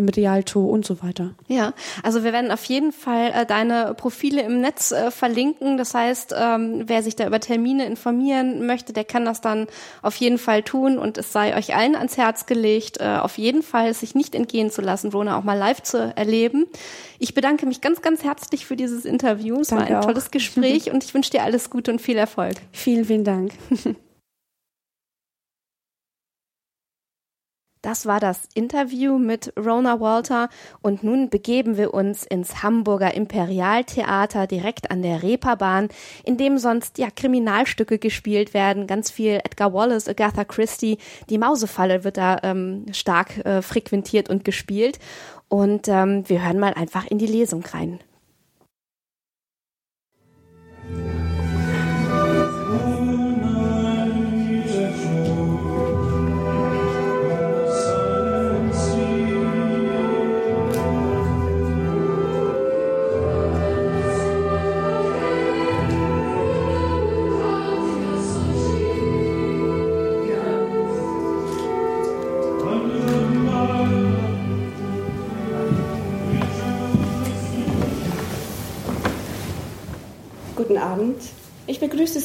[0.00, 1.34] im Rialto und so weiter.
[1.46, 5.76] Ja, also wir werden auf jeden Fall äh, deine Profile im Netz äh, verlinken.
[5.76, 9.66] Das heißt, ähm, wer sich da über Termine informieren möchte, der kann das dann
[10.02, 13.62] auf jeden Fall tun und es sei euch allen ans Herz gelegt, äh, auf jeden
[13.62, 16.66] Fall sich nicht entgehen zu lassen, Rona auch mal live zu erleben.
[17.18, 19.60] Ich bedanke mich ganz, ganz herzlich für dieses Interview.
[19.60, 22.56] Es Danke war ein tolles Gespräch und ich wünsche dir alles Gute und viel Erfolg.
[22.72, 23.52] Vielen, vielen Dank.
[27.82, 30.48] Das war das Interview mit Rona Walter
[30.82, 35.88] und nun begeben wir uns ins Hamburger Imperialtheater direkt an der Reeperbahn,
[36.24, 40.98] in dem sonst ja Kriminalstücke gespielt werden, ganz viel Edgar Wallace, Agatha Christie,
[41.30, 44.98] die Mausefalle wird da ähm, stark äh, frequentiert und gespielt
[45.48, 48.00] und ähm, wir hören mal einfach in die Lesung rein.
[50.90, 51.49] Abend.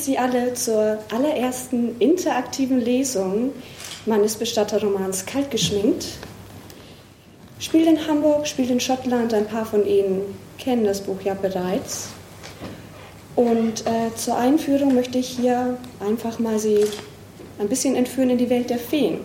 [0.06, 3.54] Sie alle zur allerersten interaktiven Lesung
[4.06, 6.06] meines Bestatterromans Kalt geschminkt.
[7.58, 9.34] Spielt in Hamburg, spielt in Schottland.
[9.34, 10.22] Ein paar von Ihnen
[10.60, 12.10] kennen das Buch ja bereits.
[13.36, 16.86] Und äh, zur Einführung möchte ich hier einfach mal Sie
[17.58, 19.22] ein bisschen entführen in die Welt der Feen.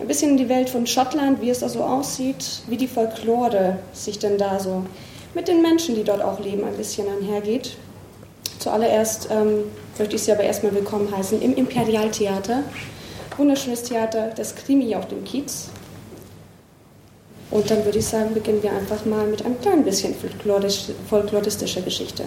[0.00, 3.78] Ein bisschen in die Welt von Schottland, wie es da so aussieht, wie die Folklore
[3.92, 4.84] sich denn da so
[5.34, 7.76] mit den Menschen, die dort auch leben, ein bisschen einhergeht.
[8.62, 9.64] Zuallererst ähm,
[9.98, 12.62] möchte ich Sie aber erstmal willkommen heißen im Imperialtheater.
[13.36, 15.68] Wunderschönes Theater, das Krimi auf dem Kiez.
[17.50, 22.22] Und dann würde ich sagen, beginnen wir einfach mal mit einem kleinen bisschen folkloristischer Geschichte.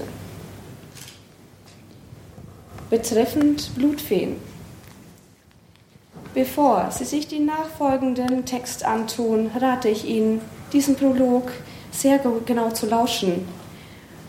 [2.90, 4.36] Betreffend Blutfeen.
[6.34, 10.42] Bevor Sie sich den nachfolgenden Text antun, rate ich Ihnen,
[10.74, 11.50] diesen Prolog
[11.92, 13.48] sehr genau zu lauschen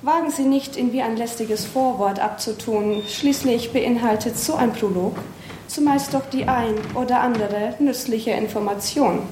[0.06, 3.02] Wagen Sie nicht, ihn wie ein lästiges Vorwort abzutun.
[3.08, 5.16] Schließlich beinhaltet so ein Prolog
[5.66, 9.22] zumeist doch die ein oder andere nützliche Information.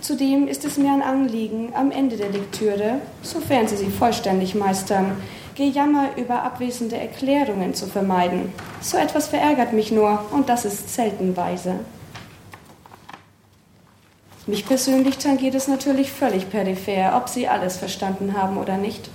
[0.00, 5.18] Zudem ist es mir ein Anliegen, am Ende der Lektüre, sofern Sie sie vollständig meistern,
[5.54, 8.54] Gejammer über abwesende Erklärungen zu vermeiden.
[8.80, 11.74] So etwas verärgert mich nur und das ist seltenweise.
[14.46, 19.10] Mich persönlich tangiert es natürlich völlig peripher, ob Sie alles verstanden haben oder nicht.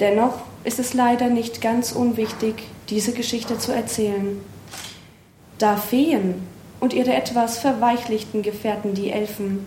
[0.00, 0.34] Dennoch
[0.64, 4.40] ist es leider nicht ganz unwichtig, diese Geschichte zu erzählen.
[5.58, 6.36] Da Feen
[6.80, 9.66] und ihre etwas verweichlichten Gefährten, die Elfen,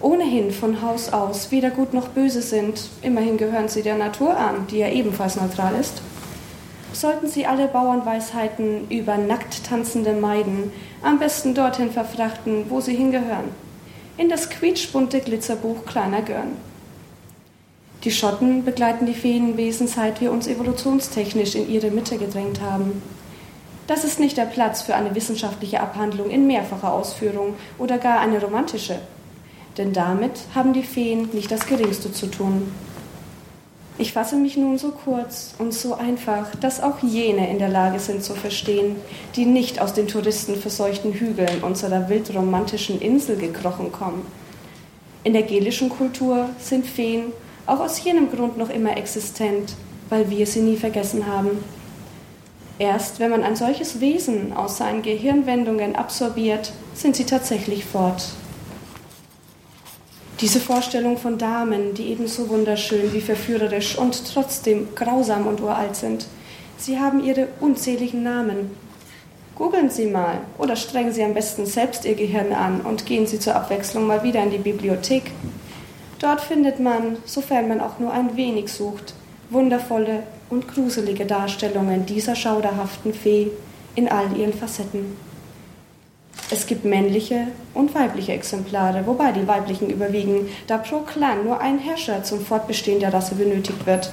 [0.00, 4.66] ohnehin von Haus aus weder gut noch böse sind, immerhin gehören sie der Natur an,
[4.70, 6.00] die ja ebenfalls neutral ist,
[6.94, 13.50] sollten sie alle Bauernweisheiten über nackt tanzende Meiden am besten dorthin verfrachten, wo sie hingehören,
[14.16, 16.56] in das quietschbunte Glitzerbuch kleiner Görn.
[18.04, 23.02] Die Schotten begleiten die Feenwesen, seit wir uns evolutionstechnisch in ihre Mitte gedrängt haben.
[23.86, 28.42] Das ist nicht der Platz für eine wissenschaftliche Abhandlung in mehrfacher Ausführung oder gar eine
[28.42, 28.98] romantische.
[29.78, 32.70] Denn damit haben die Feen nicht das Geringste zu tun.
[33.96, 38.00] Ich fasse mich nun so kurz und so einfach, dass auch jene in der Lage
[38.00, 38.96] sind zu verstehen,
[39.34, 44.26] die nicht aus den touristenverseuchten Hügeln unserer wildromantischen Insel gekrochen kommen.
[45.22, 47.32] In der gelischen Kultur sind Feen
[47.66, 49.74] auch aus jenem Grund noch immer existent,
[50.10, 51.62] weil wir sie nie vergessen haben.
[52.78, 58.24] Erst wenn man ein solches Wesen aus seinen Gehirnwendungen absorbiert, sind sie tatsächlich fort.
[60.40, 66.26] Diese Vorstellung von Damen, die ebenso wunderschön wie verführerisch und trotzdem grausam und uralt sind.
[66.76, 68.72] Sie haben ihre unzähligen Namen.
[69.54, 73.38] Googeln Sie mal oder strengen Sie am besten selbst Ihr Gehirn an und gehen Sie
[73.38, 75.30] zur Abwechslung mal wieder in die Bibliothek.
[76.18, 79.14] Dort findet man, sofern man auch nur ein wenig sucht,
[79.50, 83.50] wundervolle und gruselige Darstellungen dieser schauderhaften Fee
[83.94, 85.16] in all ihren Facetten.
[86.50, 91.78] Es gibt männliche und weibliche Exemplare, wobei die weiblichen überwiegen, da pro Clan nur ein
[91.78, 94.12] Herrscher zum Fortbestehen der Rasse benötigt wird.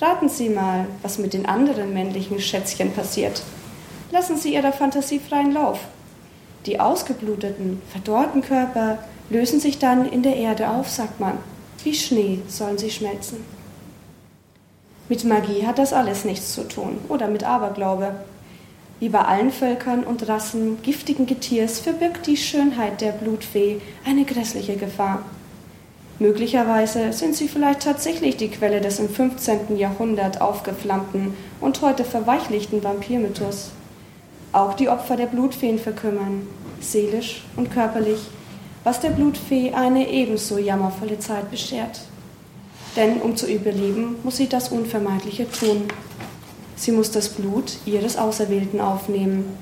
[0.00, 3.42] Raten Sie mal, was mit den anderen männlichen Schätzchen passiert.
[4.12, 5.80] Lassen Sie Ihrer Fantasie freien Lauf.
[6.66, 8.98] Die ausgebluteten, verdorrten Körper
[9.30, 11.38] lösen sich dann in der Erde auf, sagt man.
[11.82, 13.38] Wie Schnee sollen sie schmelzen.
[15.08, 18.14] Mit Magie hat das alles nichts zu tun oder mit Aberglaube.
[18.98, 24.76] Wie bei allen Völkern und Rassen giftigen Getiers verbirgt die Schönheit der Blutfee eine grässliche
[24.76, 25.22] Gefahr.
[26.18, 29.76] Möglicherweise sind sie vielleicht tatsächlich die Quelle des im 15.
[29.76, 33.70] Jahrhundert aufgeflammten und heute verweichlichten Vampirmythos.
[34.52, 36.46] Auch die Opfer der Blutfeen verkümmern,
[36.80, 38.20] seelisch und körperlich,
[38.86, 42.02] was der Blutfee eine ebenso jammervolle Zeit beschert.
[42.94, 45.88] Denn um zu überleben, muss sie das Unvermeidliche tun.
[46.76, 49.58] Sie muss das Blut ihres Auserwählten aufnehmen.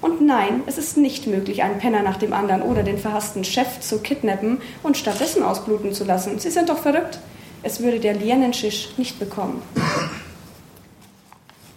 [0.00, 3.80] Und nein, es ist nicht möglich, einen Penner nach dem anderen oder den verhassten Chef
[3.80, 6.38] zu kidnappen und stattdessen ausbluten zu lassen.
[6.38, 7.18] Sie sind doch verrückt.
[7.64, 9.60] Es würde der Lienenschisch nicht bekommen.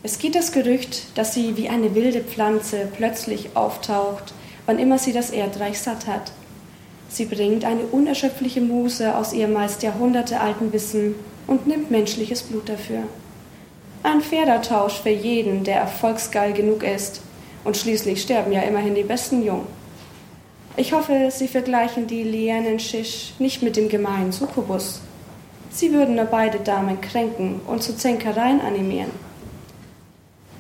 [0.04, 4.36] Es geht das Gerücht, dass sie wie eine wilde Pflanze plötzlich auftaucht,
[4.68, 6.32] wann immer sie das Erdreich satt hat.
[7.16, 11.16] Sie bringt eine unerschöpfliche Muse aus ihrem meist jahrhundertealten Wissen
[11.48, 13.04] und nimmt menschliches Blut dafür.
[14.04, 17.22] Ein fairer Tausch für jeden, der erfolgsgeil genug ist.
[17.64, 19.66] Und schließlich sterben ja immerhin die besten Jungen.
[20.76, 25.00] Ich hoffe, Sie vergleichen die Lianen Shish nicht mit dem gemeinen Succubus.
[25.72, 29.12] Sie würden nur beide Damen kränken und zu Zänkereien animieren.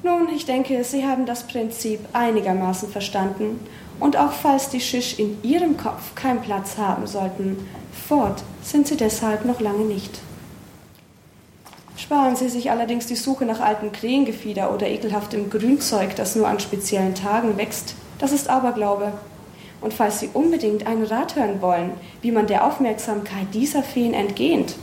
[0.04, 3.60] Nun, ich denke, Sie haben das Prinzip einigermaßen verstanden.
[3.99, 7.58] Und auch falls die Shish in Ihrem Kopf keinen Platz haben sollten,
[8.08, 10.19] fort sind Sie deshalb noch lange nicht.
[11.97, 16.60] Sparen Sie sich allerdings die Suche nach altem Krähengefieder oder ekelhaftem Grünzeug, das nur an
[16.60, 17.95] speziellen Tagen wächst.
[18.19, 19.13] Das ist Aberglaube.
[19.81, 24.75] Und falls Sie unbedingt einen Rat hören wollen, wie man der Aufmerksamkeit dieser Feen entgeht,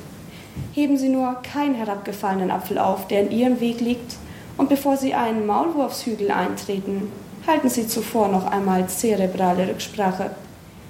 [0.73, 4.17] heben Sie nur keinen herabgefallenen Apfel auf, der in Ihrem Weg liegt,
[4.57, 7.11] und bevor Sie einen Maulwurfshügel eintreten,
[7.47, 10.31] halten Sie zuvor noch einmal zerebrale Rücksprache.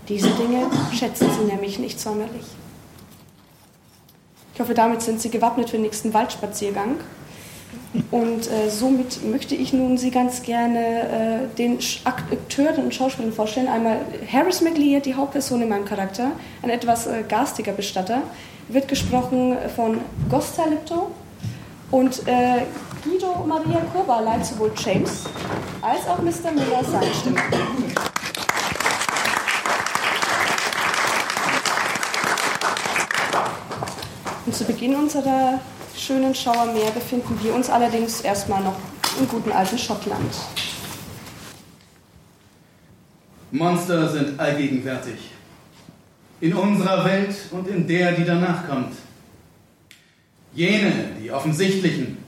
[0.08, 2.44] Diese Dinge schätzen Sie nämlich nicht sonderlich.
[4.54, 6.96] Ich hoffe, damit sind Sie gewappnet für den nächsten Waldspaziergang.
[8.10, 13.68] Und äh, somit möchte ich nun Sie ganz gerne äh, den Akteuren und Schauspielern vorstellen.
[13.68, 13.98] Einmal
[14.30, 18.22] Harris McLeod, die Hauptperson in meinem Charakter, ein etwas äh, garstiger Bestatter,
[18.68, 19.98] wird gesprochen von
[20.30, 21.10] Gosta Lipto
[21.90, 22.62] und äh,
[23.04, 25.24] Guido Maria Kurba leiht sowohl James
[25.82, 26.52] als auch Mr.
[26.52, 27.40] Miller seine Stimme.
[34.46, 35.60] Und zu Beginn unserer
[35.96, 38.76] schönen Schauermeer befinden wir uns allerdings erstmal noch
[39.18, 40.32] im guten alten Schottland.
[43.50, 45.30] Monster sind allgegenwärtig.
[46.40, 48.94] In unserer Welt und in der, die danach kommt.
[50.54, 52.21] Jene, die offensichtlichen,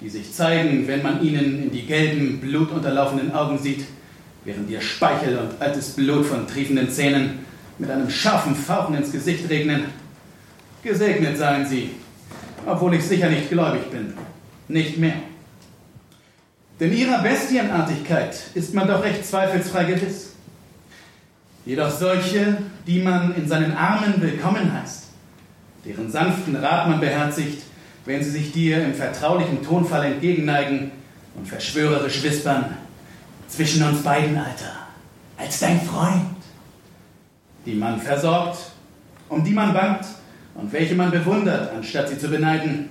[0.00, 3.84] die sich zeigen, wenn man ihnen in die gelben, blutunterlaufenden Augen sieht,
[4.44, 7.40] während ihr Speichel und altes Blut von triefenden Zähnen
[7.78, 9.84] mit einem scharfen Fauchen ins Gesicht regnen,
[10.82, 11.90] Gesegnet seien Sie,
[12.64, 14.14] obwohl ich sicher nicht gläubig bin.
[14.68, 15.16] Nicht mehr.
[16.78, 20.32] Denn ihrer Bestienartigkeit ist man doch recht zweifelsfrei gewiss.
[21.66, 25.08] Jedoch solche, die man in seinen Armen willkommen heißt,
[25.84, 27.62] deren sanften Rat man beherzigt,
[28.10, 30.90] wenn sie sich dir im vertraulichen Tonfall entgegenneigen
[31.36, 32.76] und verschwörerisch wispern,
[33.46, 34.88] zwischen uns beiden, Alter,
[35.36, 36.24] als dein Freund,
[37.64, 38.72] die man versorgt,
[39.28, 40.04] um die man bangt,
[40.56, 42.90] und welche man bewundert, anstatt sie zu beneiden.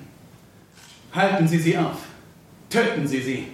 [1.13, 1.97] Halten Sie sie auf,
[2.69, 3.47] töten Sie sie.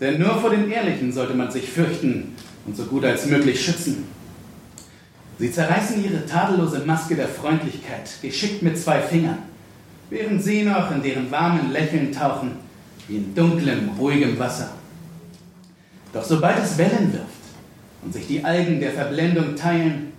[0.00, 2.34] Denn nur vor den Ehrlichen sollte man sich fürchten
[2.64, 4.04] und so gut als möglich schützen.
[5.38, 9.42] Sie zerreißen ihre tadellose Maske der Freundlichkeit, geschickt mit zwei Fingern,
[10.10, 12.52] während sie noch in deren warmen Lächeln tauchen,
[13.06, 14.70] wie in dunklem, ruhigem Wasser.
[16.12, 17.26] Doch sobald es Wellen wirft
[18.02, 20.12] und sich die Algen der Verblendung teilen,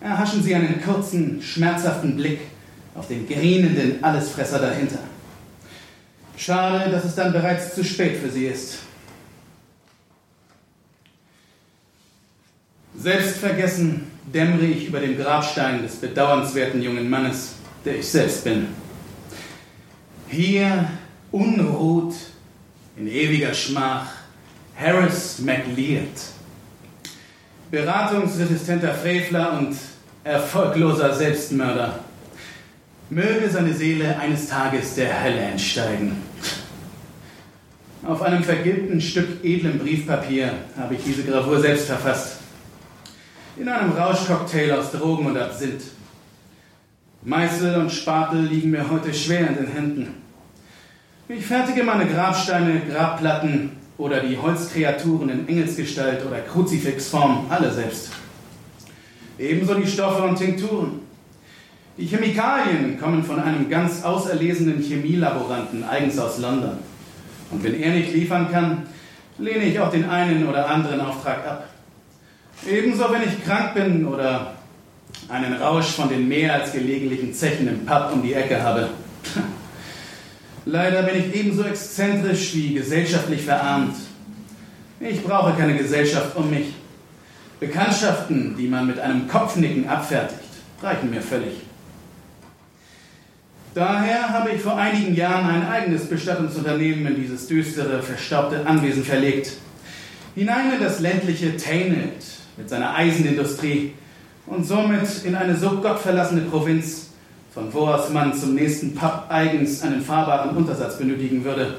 [0.00, 2.40] erhaschen sie einen kurzen, schmerzhaften Blick
[2.94, 4.98] auf den grinenden Allesfresser dahinter.
[6.36, 8.78] Schade, dass es dann bereits zu spät für sie ist.
[12.96, 18.66] Selbstvergessen dämmere ich über dem Grabstein des bedauernswerten jungen Mannes, der ich selbst bin.
[20.30, 20.90] Hier
[21.32, 22.14] unruht
[22.98, 24.06] in ewiger Schmach
[24.76, 26.08] Harris McLeod,
[27.70, 29.74] beratungsresistenter Frevler und
[30.24, 32.00] erfolgloser Selbstmörder.
[33.08, 36.22] Möge seine Seele eines Tages der Hölle entsteigen.
[38.06, 42.36] Auf einem vergilbten Stück edlem Briefpapier habe ich diese Gravur selbst verfasst.
[43.56, 45.84] In einem Rauschcocktail aus Drogen und Absinth.
[47.22, 50.14] Meißel und Spatel liegen mir heute schwer in den Händen.
[51.28, 58.10] Ich fertige meine Grabsteine, Grabplatten oder die Holzkreaturen in Engelsgestalt oder Kruzifixform alle selbst.
[59.36, 61.00] Ebenso die Stoffe und Tinkturen.
[61.96, 66.78] Die Chemikalien kommen von einem ganz auserlesenen Chemielaboranten eigens aus London.
[67.50, 68.86] Und wenn er nicht liefern kann,
[69.38, 71.68] lehne ich auch den einen oder anderen Auftrag ab.
[72.68, 74.57] Ebenso, wenn ich krank bin oder
[75.28, 78.88] einen Rausch von den mehr als gelegentlichen Zechen im Pub um die Ecke habe.
[80.64, 83.96] Leider bin ich ebenso exzentrisch wie gesellschaftlich verarmt.
[85.00, 86.74] Ich brauche keine Gesellschaft um mich.
[87.60, 90.40] Bekanntschaften, die man mit einem Kopfnicken abfertigt,
[90.82, 91.54] reichen mir völlig.
[93.74, 99.52] Daher habe ich vor einigen Jahren ein eigenes Bestattungsunternehmen in dieses düstere, verstaubte Anwesen verlegt.
[100.34, 102.24] Hinein in das ländliche Tained
[102.56, 103.94] mit seiner Eisenindustrie
[104.48, 107.08] und somit in eine so gottverlassene Provinz,
[107.52, 111.78] von wo aus man zum nächsten Pub eigens einen fahrbaren Untersatz benötigen würde.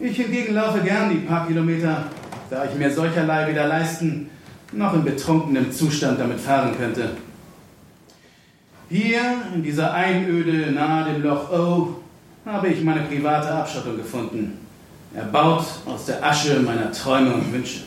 [0.00, 2.04] Ich hingegen laufe gern die paar Kilometer,
[2.50, 4.30] da ich mir solcherlei weder leisten
[4.72, 7.10] noch in betrunkenem Zustand damit fahren könnte.
[8.90, 9.20] Hier,
[9.54, 11.96] in dieser Einöde nahe dem Loch O,
[12.44, 14.58] habe ich meine private Abschottung gefunden,
[15.14, 17.80] erbaut aus der Asche meiner Träume und Wünsche.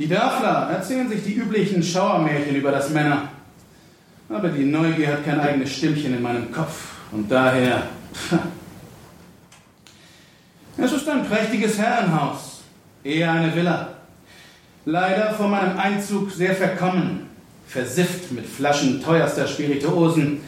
[0.00, 3.28] Die Dörfler erzählen sich die üblichen Schauermärchen über das Männer,
[4.30, 6.92] aber die Neugier hat kein eigenes Stimmchen in meinem Kopf.
[7.12, 7.82] Und daher.
[10.78, 12.62] Es ist ein prächtiges Herrenhaus,
[13.04, 13.88] eher eine Villa.
[14.86, 17.26] Leider vor meinem Einzug sehr verkommen,
[17.66, 20.40] versifft mit Flaschen teuerster Spirituosen.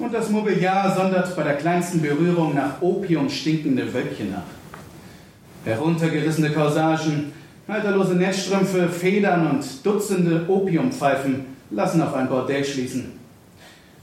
[0.00, 4.46] Und das Mobiliar sondert bei der kleinsten Berührung nach Opium stinkende Wölkchen ab.
[5.64, 7.37] Heruntergerissene Corsagen,
[7.68, 13.12] halterlose Netzstrümpfe, Federn und Dutzende Opiumpfeifen lassen auf ein Bordell schließen.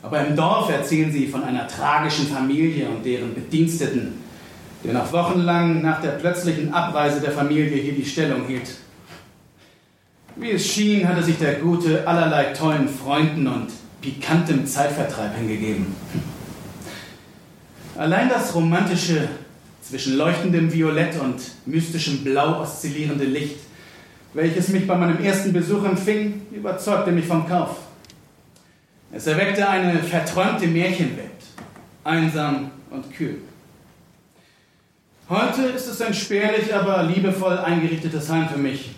[0.04, 4.14] Aber im Dorf erzählen sie von einer tragischen Familie und deren Bediensteten,
[4.84, 8.70] der noch wochenlang nach der plötzlichen Abreise der Familie hier die Stellung hielt.
[10.36, 13.68] Wie es schien, hatte sich der Gute allerlei tollen Freunden und
[14.02, 15.88] pikantem Zeitvertreib hingegeben.
[17.98, 19.28] Allein das romantische,
[19.88, 23.60] zwischen leuchtendem Violett und mystischem Blau oszillierende Licht,
[24.34, 27.78] welches mich bei meinem ersten Besuch empfing, überzeugte mich vom Kauf.
[29.12, 31.30] Es erweckte eine verträumte Märchenwelt,
[32.04, 33.38] einsam und kühl.
[35.30, 38.92] Heute ist es ein spärlich, aber liebevoll eingerichtetes Heim für mich.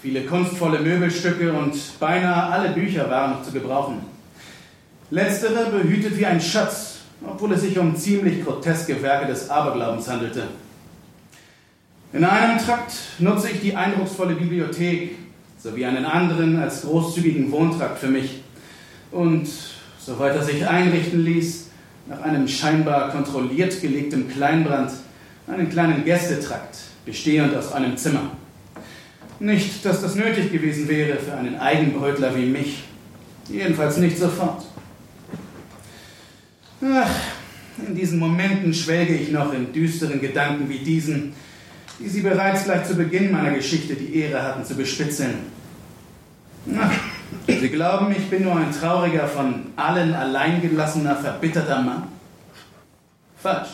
[0.00, 4.00] Viele kunstvolle Möbelstücke und beinahe alle Bücher waren noch zu gebrauchen.
[5.10, 10.44] Letztere behütet wie ein Schatz, obwohl es sich um ziemlich groteske Werke des Aberglaubens handelte.
[12.12, 15.16] In einem Trakt nutze ich die eindrucksvolle Bibliothek
[15.58, 18.42] sowie einen anderen als großzügigen Wohntrakt für mich
[19.10, 19.48] und,
[19.98, 21.66] soweit er sich einrichten ließ,
[22.08, 24.92] nach einem scheinbar kontrolliert gelegten Kleinbrand
[25.46, 28.30] einen kleinen Gästetrakt, bestehend aus einem Zimmer.
[29.40, 32.84] Nicht, dass das nötig gewesen wäre für einen Eigenbrötler wie mich.
[33.48, 34.64] Jedenfalls nicht sofort.
[36.82, 37.10] Ach,
[37.86, 41.32] in diesen Momenten schwelge ich noch in düsteren Gedanken wie diesen,
[41.98, 45.34] die Sie bereits gleich zu Beginn meiner Geschichte die Ehre hatten zu bespitzeln.
[46.78, 46.92] Ach,
[47.46, 52.04] Sie glauben, ich bin nur ein trauriger, von allen alleingelassener, verbitterter Mann?
[53.36, 53.68] Falsch.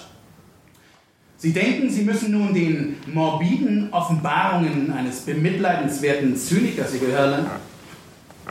[1.36, 7.50] Sie denken, Sie müssen nun den morbiden Offenbarungen eines bemitleidenswerten Zynikers Ihr Gehör lernen?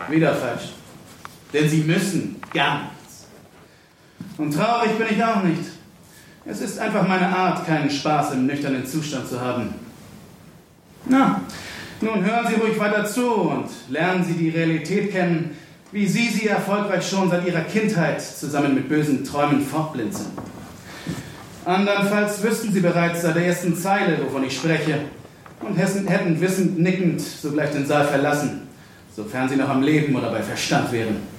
[0.10, 0.74] Wieder falsch.
[1.52, 2.94] Denn Sie müssen nichts.
[4.38, 5.62] Und traurig bin ich auch nicht.
[6.46, 9.74] Es ist einfach meine Art, keinen Spaß im nüchternen Zustand zu haben.
[11.06, 11.42] Na,
[12.02, 15.52] nun hören Sie ruhig weiter zu und lernen Sie die Realität kennen,
[15.92, 20.32] wie Sie sie erfolgreich schon seit Ihrer Kindheit zusammen mit bösen Träumen fortblinzeln.
[21.66, 25.00] Andernfalls wüssten Sie bereits seit der ersten Zeile, wovon ich spreche,
[25.62, 28.68] und hätten wissend nickend sogleich den Saal verlassen,
[29.16, 31.33] sofern Sie noch am Leben oder bei Verstand wären.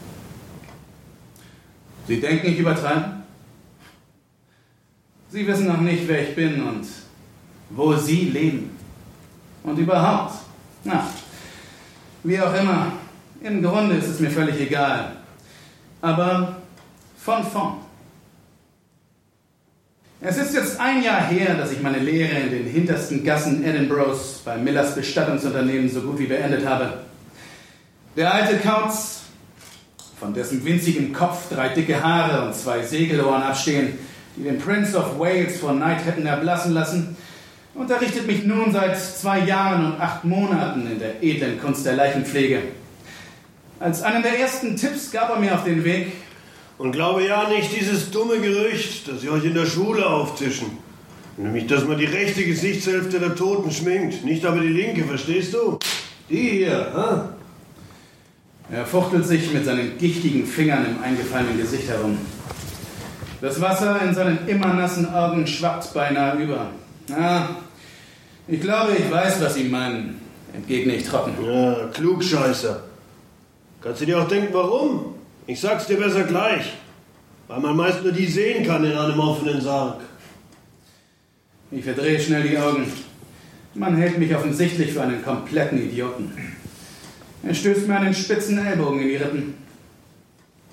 [2.06, 3.22] Sie denken, ich übertreibe?
[5.30, 6.86] Sie wissen noch nicht, wer ich bin und
[7.70, 8.70] wo Sie leben.
[9.62, 10.34] Und überhaupt,
[10.84, 11.06] na,
[12.22, 12.92] wie auch immer,
[13.40, 15.16] im Grunde ist es mir völlig egal.
[16.00, 16.56] Aber
[17.18, 17.78] von vorn.
[20.20, 24.40] Es ist jetzt ein Jahr her, dass ich meine Lehre in den hintersten Gassen Edinburghs
[24.44, 27.00] bei Millers Bestattungsunternehmen so gut wie beendet habe.
[28.16, 29.23] Der alte Kauz,
[30.24, 33.98] von dessen winzigem Kopf drei dicke Haare und zwei Segelohren abstehen,
[34.36, 37.14] die den Prince of Wales vor Neid hätten erblassen lassen,
[37.74, 42.62] unterrichtet mich nun seit zwei Jahren und acht Monaten in der edlen Kunst der Leichenpflege.
[43.78, 46.12] Als einen der ersten Tipps gab er mir auf den Weg.
[46.78, 50.78] Und glaube ja nicht dieses dumme Gerücht, das sie euch in der Schule auftischen.
[51.36, 55.78] Nämlich, dass man die rechte Gesichtshälfte der Toten schminkt, nicht aber die linke, verstehst du?
[56.30, 57.33] Die hier, ha?
[58.70, 62.18] Er fuchtelt sich mit seinen gichtigen Fingern im eingefallenen Gesicht herum.
[63.40, 66.70] Das Wasser in seinen immer nassen Augen schwappt beinahe über.
[67.12, 67.48] Ah,
[68.48, 70.20] ich glaube, ich weiß, was Sie meinen,
[70.54, 71.34] entgegne ich trocken.
[71.44, 72.82] Ja, Klugscheißer.
[73.82, 75.14] Kannst du dir auch denken, warum?
[75.46, 76.72] Ich sag's dir besser gleich.
[77.48, 80.00] Weil man meist nur die sehen kann in einem offenen Sarg.
[81.70, 82.90] Ich verdrehe schnell die Augen.
[83.74, 86.32] Man hält mich offensichtlich für einen kompletten Idioten.
[87.46, 89.54] Er stößt mir einen spitzen Ellbogen in die Rippen.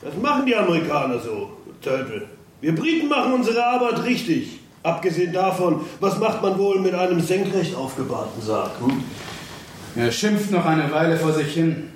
[0.01, 2.27] Das machen die Amerikaner so, Tölpel.
[2.61, 4.59] Wir Briten machen unsere Arbeit richtig.
[4.83, 8.71] Abgesehen davon, was macht man wohl mit einem senkrecht aufgebahrten Sarg?
[8.79, 9.03] Hm?
[9.95, 11.89] Er schimpft noch eine Weile vor sich hin.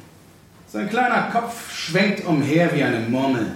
[0.67, 3.53] Sein kleiner Kopf schwenkt umher wie eine Murmel.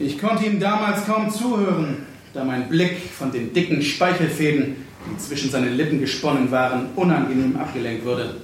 [0.00, 4.76] Ich konnte ihm damals kaum zuhören, da mein Blick von den dicken Speichelfäden,
[5.10, 8.36] die zwischen seinen Lippen gesponnen waren, unangenehm abgelenkt wurde.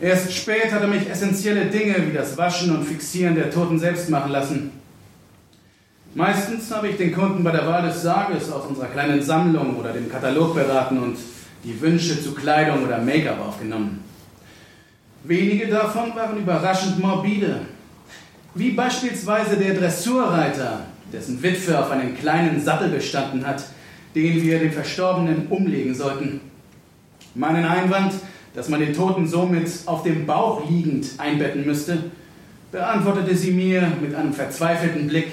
[0.00, 4.10] Erst spät hat er mich essentielle Dinge wie das Waschen und Fixieren der Toten selbst
[4.10, 4.72] machen lassen.
[6.14, 9.92] Meistens habe ich den Kunden bei der Wahl des Sarges aus unserer kleinen Sammlung oder
[9.92, 11.16] dem Katalog beraten und
[11.64, 14.04] die Wünsche zu Kleidung oder Make-up aufgenommen.
[15.24, 17.62] Wenige davon waren überraschend morbide,
[18.54, 23.64] wie beispielsweise der Dressurreiter, dessen Witwe auf einen kleinen Sattel bestanden hat,
[24.14, 26.40] den wir dem Verstorbenen umlegen sollten.
[27.34, 28.12] Meinen Einwand,
[28.54, 31.98] dass man den Toten somit auf dem Bauch liegend einbetten müsste,
[32.70, 35.32] beantwortete sie mir mit einem verzweifelten Blick,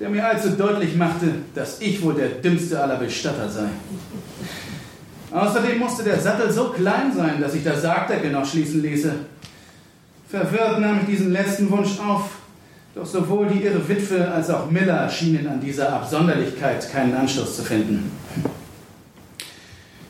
[0.00, 3.68] der mir allzu deutlich machte, dass ich wohl der dümmste aller Bestatter sei.
[5.30, 9.12] Außerdem musste der Sattel so klein sein, dass sich der Sargdeckel noch schließen ließe.
[10.28, 12.30] Verwirrt nahm ich diesen letzten Wunsch auf,
[12.94, 17.62] doch sowohl die irre Witwe als auch Miller schienen an dieser Absonderlichkeit keinen Anschluss zu
[17.62, 18.10] finden.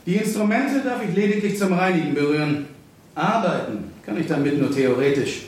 [0.05, 2.67] Die Instrumente darf ich lediglich zum Reinigen berühren.
[3.15, 5.43] Arbeiten kann ich damit nur theoretisch.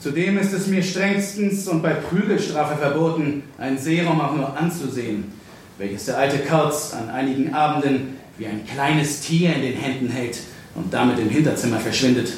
[0.00, 5.32] Zudem ist es mir strengstens und bei Prügelstrafe verboten, ein Serum auch nur anzusehen,
[5.78, 10.40] welches der alte Kauz an einigen Abenden wie ein kleines Tier in den Händen hält
[10.74, 12.32] und damit im Hinterzimmer verschwindet.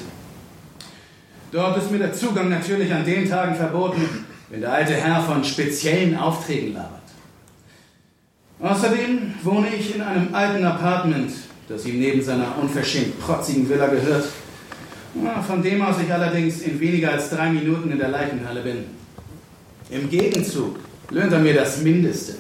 [1.51, 5.43] Dort ist mir der Zugang natürlich an den Tagen verboten, wenn der alte Herr von
[5.43, 6.96] speziellen Aufträgen labert.
[8.61, 11.33] Außerdem wohne ich in einem alten Apartment,
[11.69, 14.25] das ihm neben seiner unverschämt protzigen Villa gehört,
[15.47, 18.85] von dem aus ich allerdings in weniger als drei Minuten in der Leichenhalle bin.
[19.91, 20.79] Im Gegenzug
[21.11, 22.35] löhnt er mir das Mindeste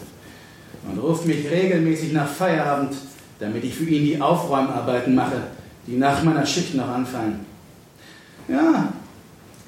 [0.90, 2.94] und ruft mich regelmäßig nach Feierabend
[3.38, 5.42] damit ich für ihn die Aufräumarbeiten mache,
[5.86, 7.40] die nach meiner Schicht noch anfallen.
[8.48, 8.92] Ja,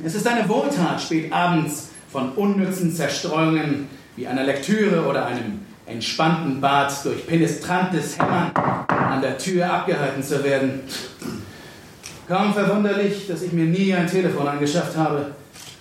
[0.04, 6.60] es ist eine Wohltat, spät abends von unnützen Zerstreuungen wie einer Lektüre oder einem entspannten
[6.60, 8.52] Bad durch penetrantes Hämmern
[8.88, 10.80] an der Tür abgehalten zu werden.
[12.28, 15.32] Kaum verwunderlich, dass ich mir nie ein Telefon angeschafft habe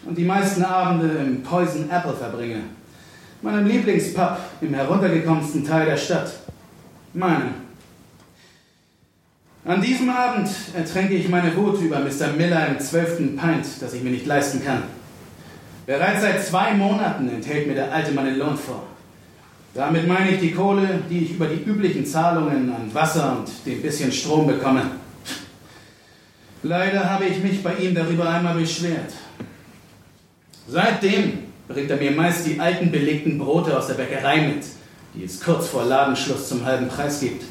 [0.05, 2.62] und die meisten Abende im Poison Apple verbringe,
[3.41, 6.32] meinem Lieblingspub im heruntergekommensten Teil der Stadt.
[7.14, 7.68] Meinem.
[9.66, 12.28] An diesem Abend ertränke ich meine Wut über Mr.
[12.38, 14.84] Miller im zwölften Pint, das ich mir nicht leisten kann.
[15.86, 18.84] Bereits seit zwei Monaten enthält mir der alte meinen Lohn vor.
[19.78, 23.80] Damit meine ich die Kohle, die ich über die üblichen Zahlungen an Wasser und dem
[23.80, 24.82] bisschen Strom bekomme.
[26.63, 29.13] Leider habe ich mich bei ihm darüber einmal beschwert.
[30.67, 34.65] Seitdem bringt er mir meist die alten belegten Brote aus der Bäckerei mit,
[35.13, 37.43] die es kurz vor Ladenschluss zum halben Preis gibt.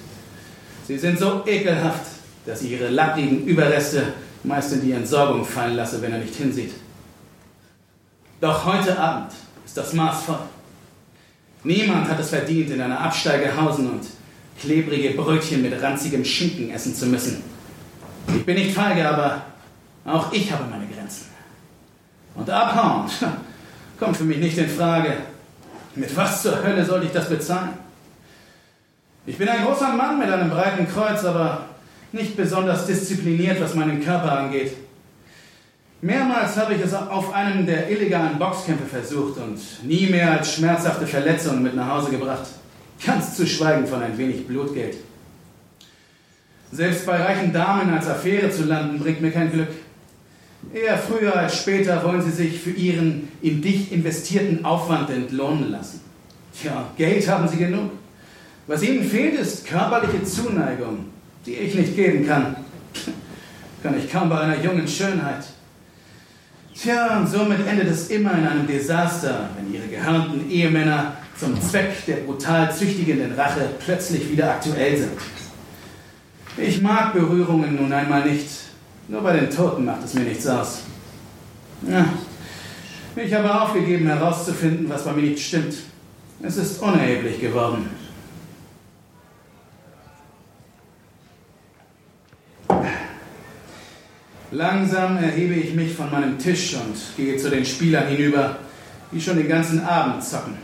[0.88, 2.06] Sie sind so ekelhaft,
[2.44, 4.02] dass ich ihre lappigen Überreste
[4.42, 6.72] meist in die Entsorgung fallen lasse, wenn er nicht hinsieht.
[8.40, 9.30] Doch heute Abend
[9.64, 10.55] ist das Maß voll.
[11.66, 14.02] Niemand hat es verdient, in einer Absteige hausen und
[14.60, 17.42] klebrige Brötchen mit ranzigem Schinken essen zu müssen.
[18.28, 19.42] Ich bin nicht feige, aber
[20.04, 21.26] auch ich habe meine Grenzen.
[22.36, 23.10] Und abhauen
[23.98, 25.14] kommt für mich nicht in Frage.
[25.96, 27.70] Mit was zur Hölle sollte ich das bezahlen?
[29.26, 31.62] Ich bin ein großer Mann mit einem breiten Kreuz, aber
[32.12, 34.72] nicht besonders diszipliniert, was meinen Körper angeht.
[36.02, 41.06] Mehrmals habe ich es auf einem der illegalen Boxkämpfe versucht und nie mehr als schmerzhafte
[41.06, 42.46] Verletzungen mit nach Hause gebracht.
[43.04, 44.96] Ganz zu schweigen von ein wenig Blutgeld.
[46.70, 49.68] Selbst bei reichen Damen als Affäre zu landen, bringt mir kein Glück.
[50.74, 56.00] Eher früher als später wollen sie sich für ihren in dich investierten Aufwand entlohnen lassen.
[56.60, 57.92] Tja, Geld haben sie genug.
[58.66, 61.06] Was ihnen fehlt, ist körperliche Zuneigung,
[61.46, 62.56] die ich nicht geben kann.
[63.82, 65.44] kann ich kaum bei einer jungen Schönheit.
[66.80, 72.04] Tja, und somit endet es immer in einem Desaster, wenn ihre gehörnten Ehemänner zum Zweck
[72.06, 75.12] der brutal züchtigenden Rache plötzlich wieder aktuell sind.
[76.58, 78.48] Ich mag Berührungen nun einmal nicht.
[79.08, 80.80] Nur bei den Toten macht es mir nichts aus.
[81.88, 82.06] Ja.
[83.14, 85.74] Ich habe aufgegeben herauszufinden, was bei mir nicht stimmt.
[86.42, 87.88] Es ist unerheblich geworden.
[94.52, 98.56] Langsam erhebe ich mich von meinem Tisch und gehe zu den Spielern hinüber,
[99.10, 100.56] die schon den ganzen Abend zocken.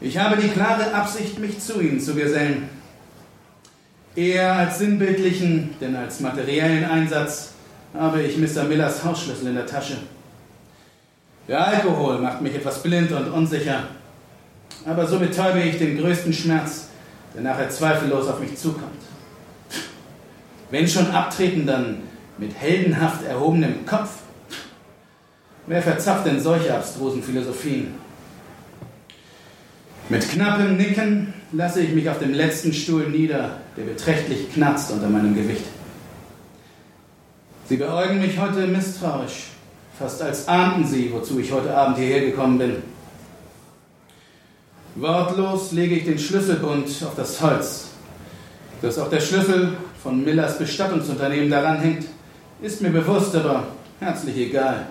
[0.00, 2.68] Ich habe die klare Absicht, mich zu ihnen zu gesellen.
[4.16, 7.52] Eher als sinnbildlichen, denn als materiellen Einsatz
[7.94, 8.64] habe ich Mr.
[8.64, 9.98] Millers Hausschlüssel in der Tasche.
[11.46, 13.84] Der Alkohol macht mich etwas blind und unsicher,
[14.84, 16.88] aber so betäube ich den größten Schmerz,
[17.34, 18.90] der nachher zweifellos auf mich zukommt.
[20.70, 22.02] Wenn schon abtreten, dann
[22.38, 24.10] mit heldenhaft erhobenem Kopf.
[25.66, 27.94] Wer verzapft denn solche abstrusen Philosophien?
[30.08, 35.08] Mit knappem Nicken lasse ich mich auf dem letzten Stuhl nieder, der beträchtlich knarzt unter
[35.08, 35.64] meinem Gewicht.
[37.68, 39.50] Sie beäugen mich heute misstrauisch,
[39.98, 42.76] fast als ahnten sie, wozu ich heute Abend hierher gekommen bin.
[44.96, 47.86] Wortlos lege ich den Schlüsselbund auf das Holz,
[48.82, 49.72] dass auch der Schlüssel
[50.02, 52.04] von Millers Bestattungsunternehmen daran hängt,
[52.62, 53.66] ist mir bewusst, aber
[53.98, 54.86] herzlich egal.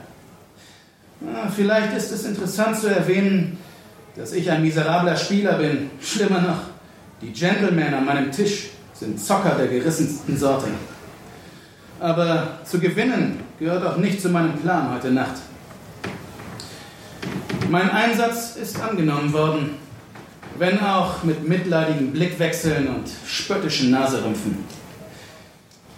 [1.55, 3.57] Vielleicht ist es interessant zu erwähnen,
[4.15, 5.89] dass ich ein miserabler Spieler bin.
[6.01, 6.59] Schlimmer noch,
[7.21, 10.67] die Gentlemen an meinem Tisch sind Zocker der gerissensten Sorte.
[11.99, 15.35] Aber zu gewinnen gehört auch nicht zu meinem Plan heute Nacht.
[17.69, 19.75] Mein Einsatz ist angenommen worden,
[20.57, 24.80] wenn auch mit mitleidigen Blickwechseln und spöttischen Naserümpfen.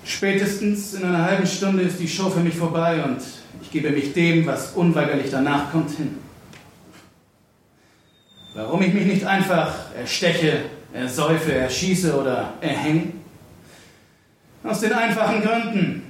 [0.05, 3.19] Spätestens in einer halben Stunde ist die Show für mich vorbei und
[3.61, 6.17] ich gebe mich dem, was unweigerlich danach kommt, hin.
[8.53, 13.13] Warum ich mich nicht einfach ersteche, ersäufe, erschieße oder erhänge?
[14.63, 16.03] Aus den einfachen Gründen.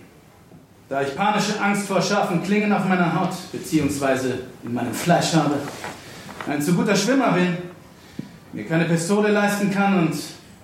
[0.90, 4.34] Da ich panische Angst vor scharfen Klingen auf meiner Haut bzw.
[4.64, 5.56] in meinem Fleisch habe,
[6.48, 7.58] ein zu guter Schwimmer bin,
[8.52, 10.16] mir keine Pistole leisten kann und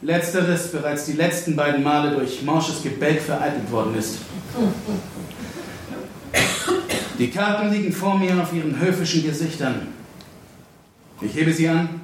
[0.01, 4.19] letzteres bereits die letzten beiden Male durch morsches Gebälk vereitelt worden ist.
[7.17, 9.87] Die Karten liegen vor mir auf ihren höfischen Gesichtern.
[11.21, 12.01] Ich hebe sie an,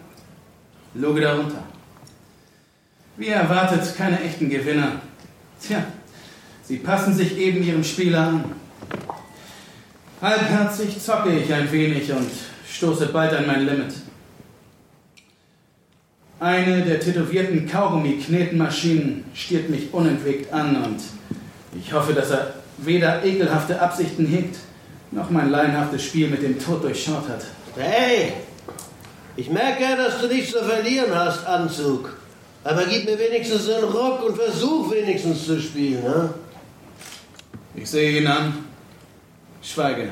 [0.93, 1.64] loge darunter.
[3.18, 5.00] Wie erwartet, keine echten Gewinner.
[5.66, 5.86] Tja,
[6.64, 8.46] sie passen sich eben ihrem Spieler an.
[10.22, 12.30] Halbherzig zocke ich ein wenig und
[12.70, 13.93] stoße bald an mein Limit.
[16.40, 21.00] Eine der tätowierten Kaugummi-Knetenmaschinen stiert mich unentwegt an und
[21.78, 24.58] ich hoffe, dass er weder ekelhafte Absichten hegt,
[25.12, 27.46] noch mein laienhaftes Spiel mit dem Tod durchschaut hat.
[27.78, 28.34] Hey,
[29.38, 32.18] ich merke ja, dass du nichts zu verlieren hast, Anzug.
[32.66, 36.34] Aber gib mir wenigstens einen Rock und versuch wenigstens zu spielen, ne?
[37.76, 38.54] Ich sehe ihn an,
[39.62, 40.10] schweige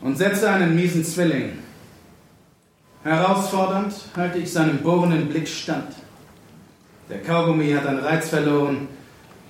[0.00, 1.58] und setze einen miesen Zwilling.
[3.06, 5.94] Herausfordernd halte ich seinem bohrenden Blick stand.
[7.08, 8.88] Der Kaugummi hat an Reiz verloren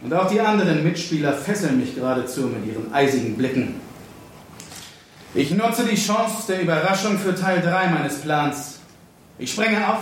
[0.03, 3.81] und auch die anderen Mitspieler fesseln mich geradezu mit ihren eisigen Blicken.
[5.33, 8.81] Ich nutze die Chance der Überraschung für Teil 3 meines Plans.
[9.39, 10.01] Ich springe auf,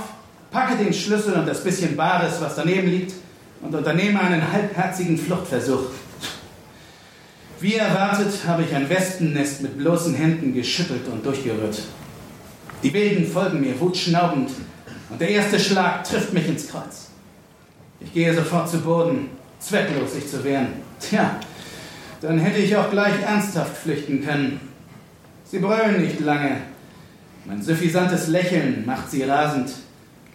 [0.51, 3.15] packe den Schlüssel und das bisschen Bares, was daneben liegt,
[3.61, 5.87] und unternehme einen halbherzigen Fluchtversuch.
[7.61, 11.83] Wie erwartet habe ich ein Wespennest mit bloßen Händen geschüttelt und durchgerührt.
[12.85, 14.51] Die Wilden folgen mir wutschnaubend
[15.09, 17.09] und der erste Schlag trifft mich ins Kreuz.
[17.99, 20.69] Ich gehe sofort zu Boden, zwecklos sich zu wehren.
[21.01, 21.41] Tja,
[22.21, 24.61] dann hätte ich auch gleich ernsthaft flüchten können.
[25.51, 26.59] Sie brüllen nicht lange.
[27.47, 29.71] Mein suffisantes Lächeln macht sie rasend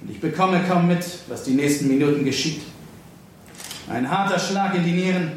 [0.01, 2.63] und ich bekomme kaum mit, was die nächsten Minuten geschieht.
[3.87, 5.33] Ein harter Schlag in die Nieren,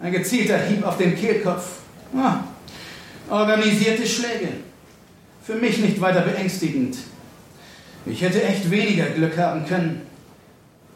[0.00, 1.68] ein gezielter Hieb auf den Kehlkopf.
[2.16, 2.38] Ah,
[3.30, 4.48] organisierte Schläge.
[5.48, 6.98] Für mich nicht weiter beängstigend.
[8.04, 10.02] Ich hätte echt weniger Glück haben können.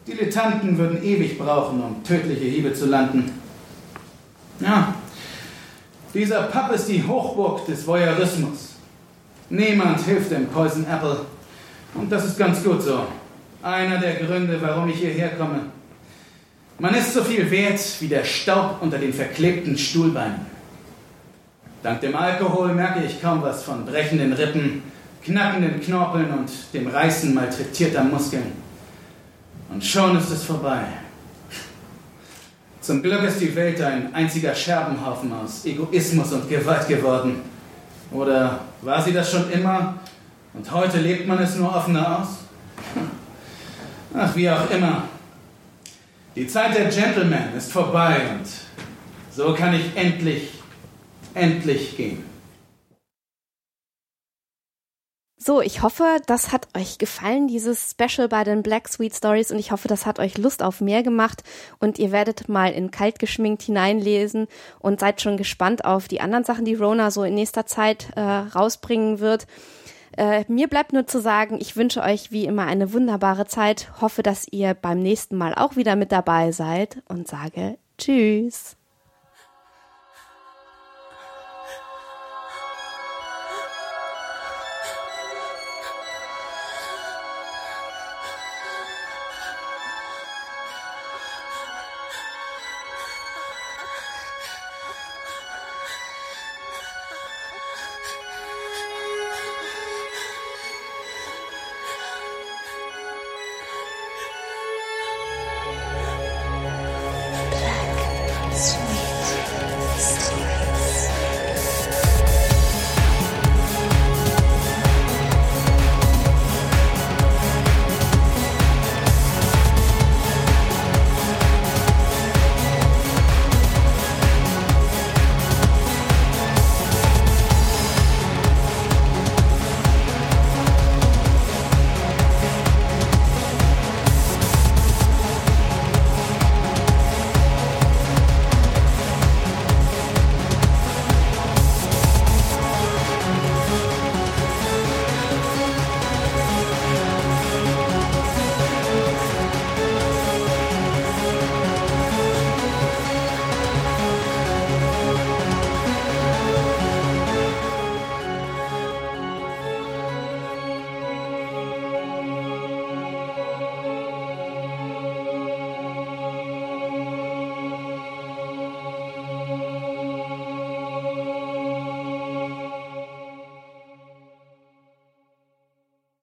[0.05, 3.31] Dilettanten würden ewig brauchen, um tödliche Hiebe zu landen.
[4.59, 4.93] Ja,
[6.13, 8.75] dieser Pub ist die Hochburg des Voyeurismus.
[9.49, 11.21] Niemand hilft dem Poison Apple.
[11.95, 13.07] Und das ist ganz gut so.
[13.63, 15.61] Einer der Gründe, warum ich hierher komme.
[16.77, 20.52] Man ist so viel wert wie der Staub unter den verklebten Stuhlbeinen.
[21.83, 24.83] Dank dem Alkohol merke ich kaum was von brechenden Rippen,
[25.21, 28.53] knackenden Knorpeln und dem Reißen malträtierter Muskeln.
[29.69, 30.79] Und schon ist es vorbei.
[32.79, 37.41] Zum Glück ist die Welt ein einziger Scherbenhaufen aus Egoismus und Gewalt geworden.
[38.11, 39.95] Oder war sie das schon immer
[40.53, 42.27] und heute lebt man es nur offener aus?
[44.13, 45.03] Ach, wie auch immer.
[46.33, 48.47] Die Zeit der Gentlemen ist vorbei und
[49.35, 50.62] so kann ich endlich,
[51.33, 52.23] endlich gehen.
[55.45, 59.59] So, ich hoffe, das hat euch gefallen, dieses Special bei den Black Sweet Stories und
[59.59, 61.43] ich hoffe, das hat euch Lust auf mehr gemacht
[61.79, 64.47] und ihr werdet mal in kalt geschminkt hineinlesen
[64.79, 68.21] und seid schon gespannt auf die anderen Sachen, die Rona so in nächster Zeit äh,
[68.21, 69.45] rausbringen wird.
[70.15, 74.23] Äh, mir bleibt nur zu sagen, ich wünsche euch wie immer eine wunderbare Zeit, hoffe,
[74.23, 78.77] dass ihr beim nächsten Mal auch wieder mit dabei seid und sage Tschüss.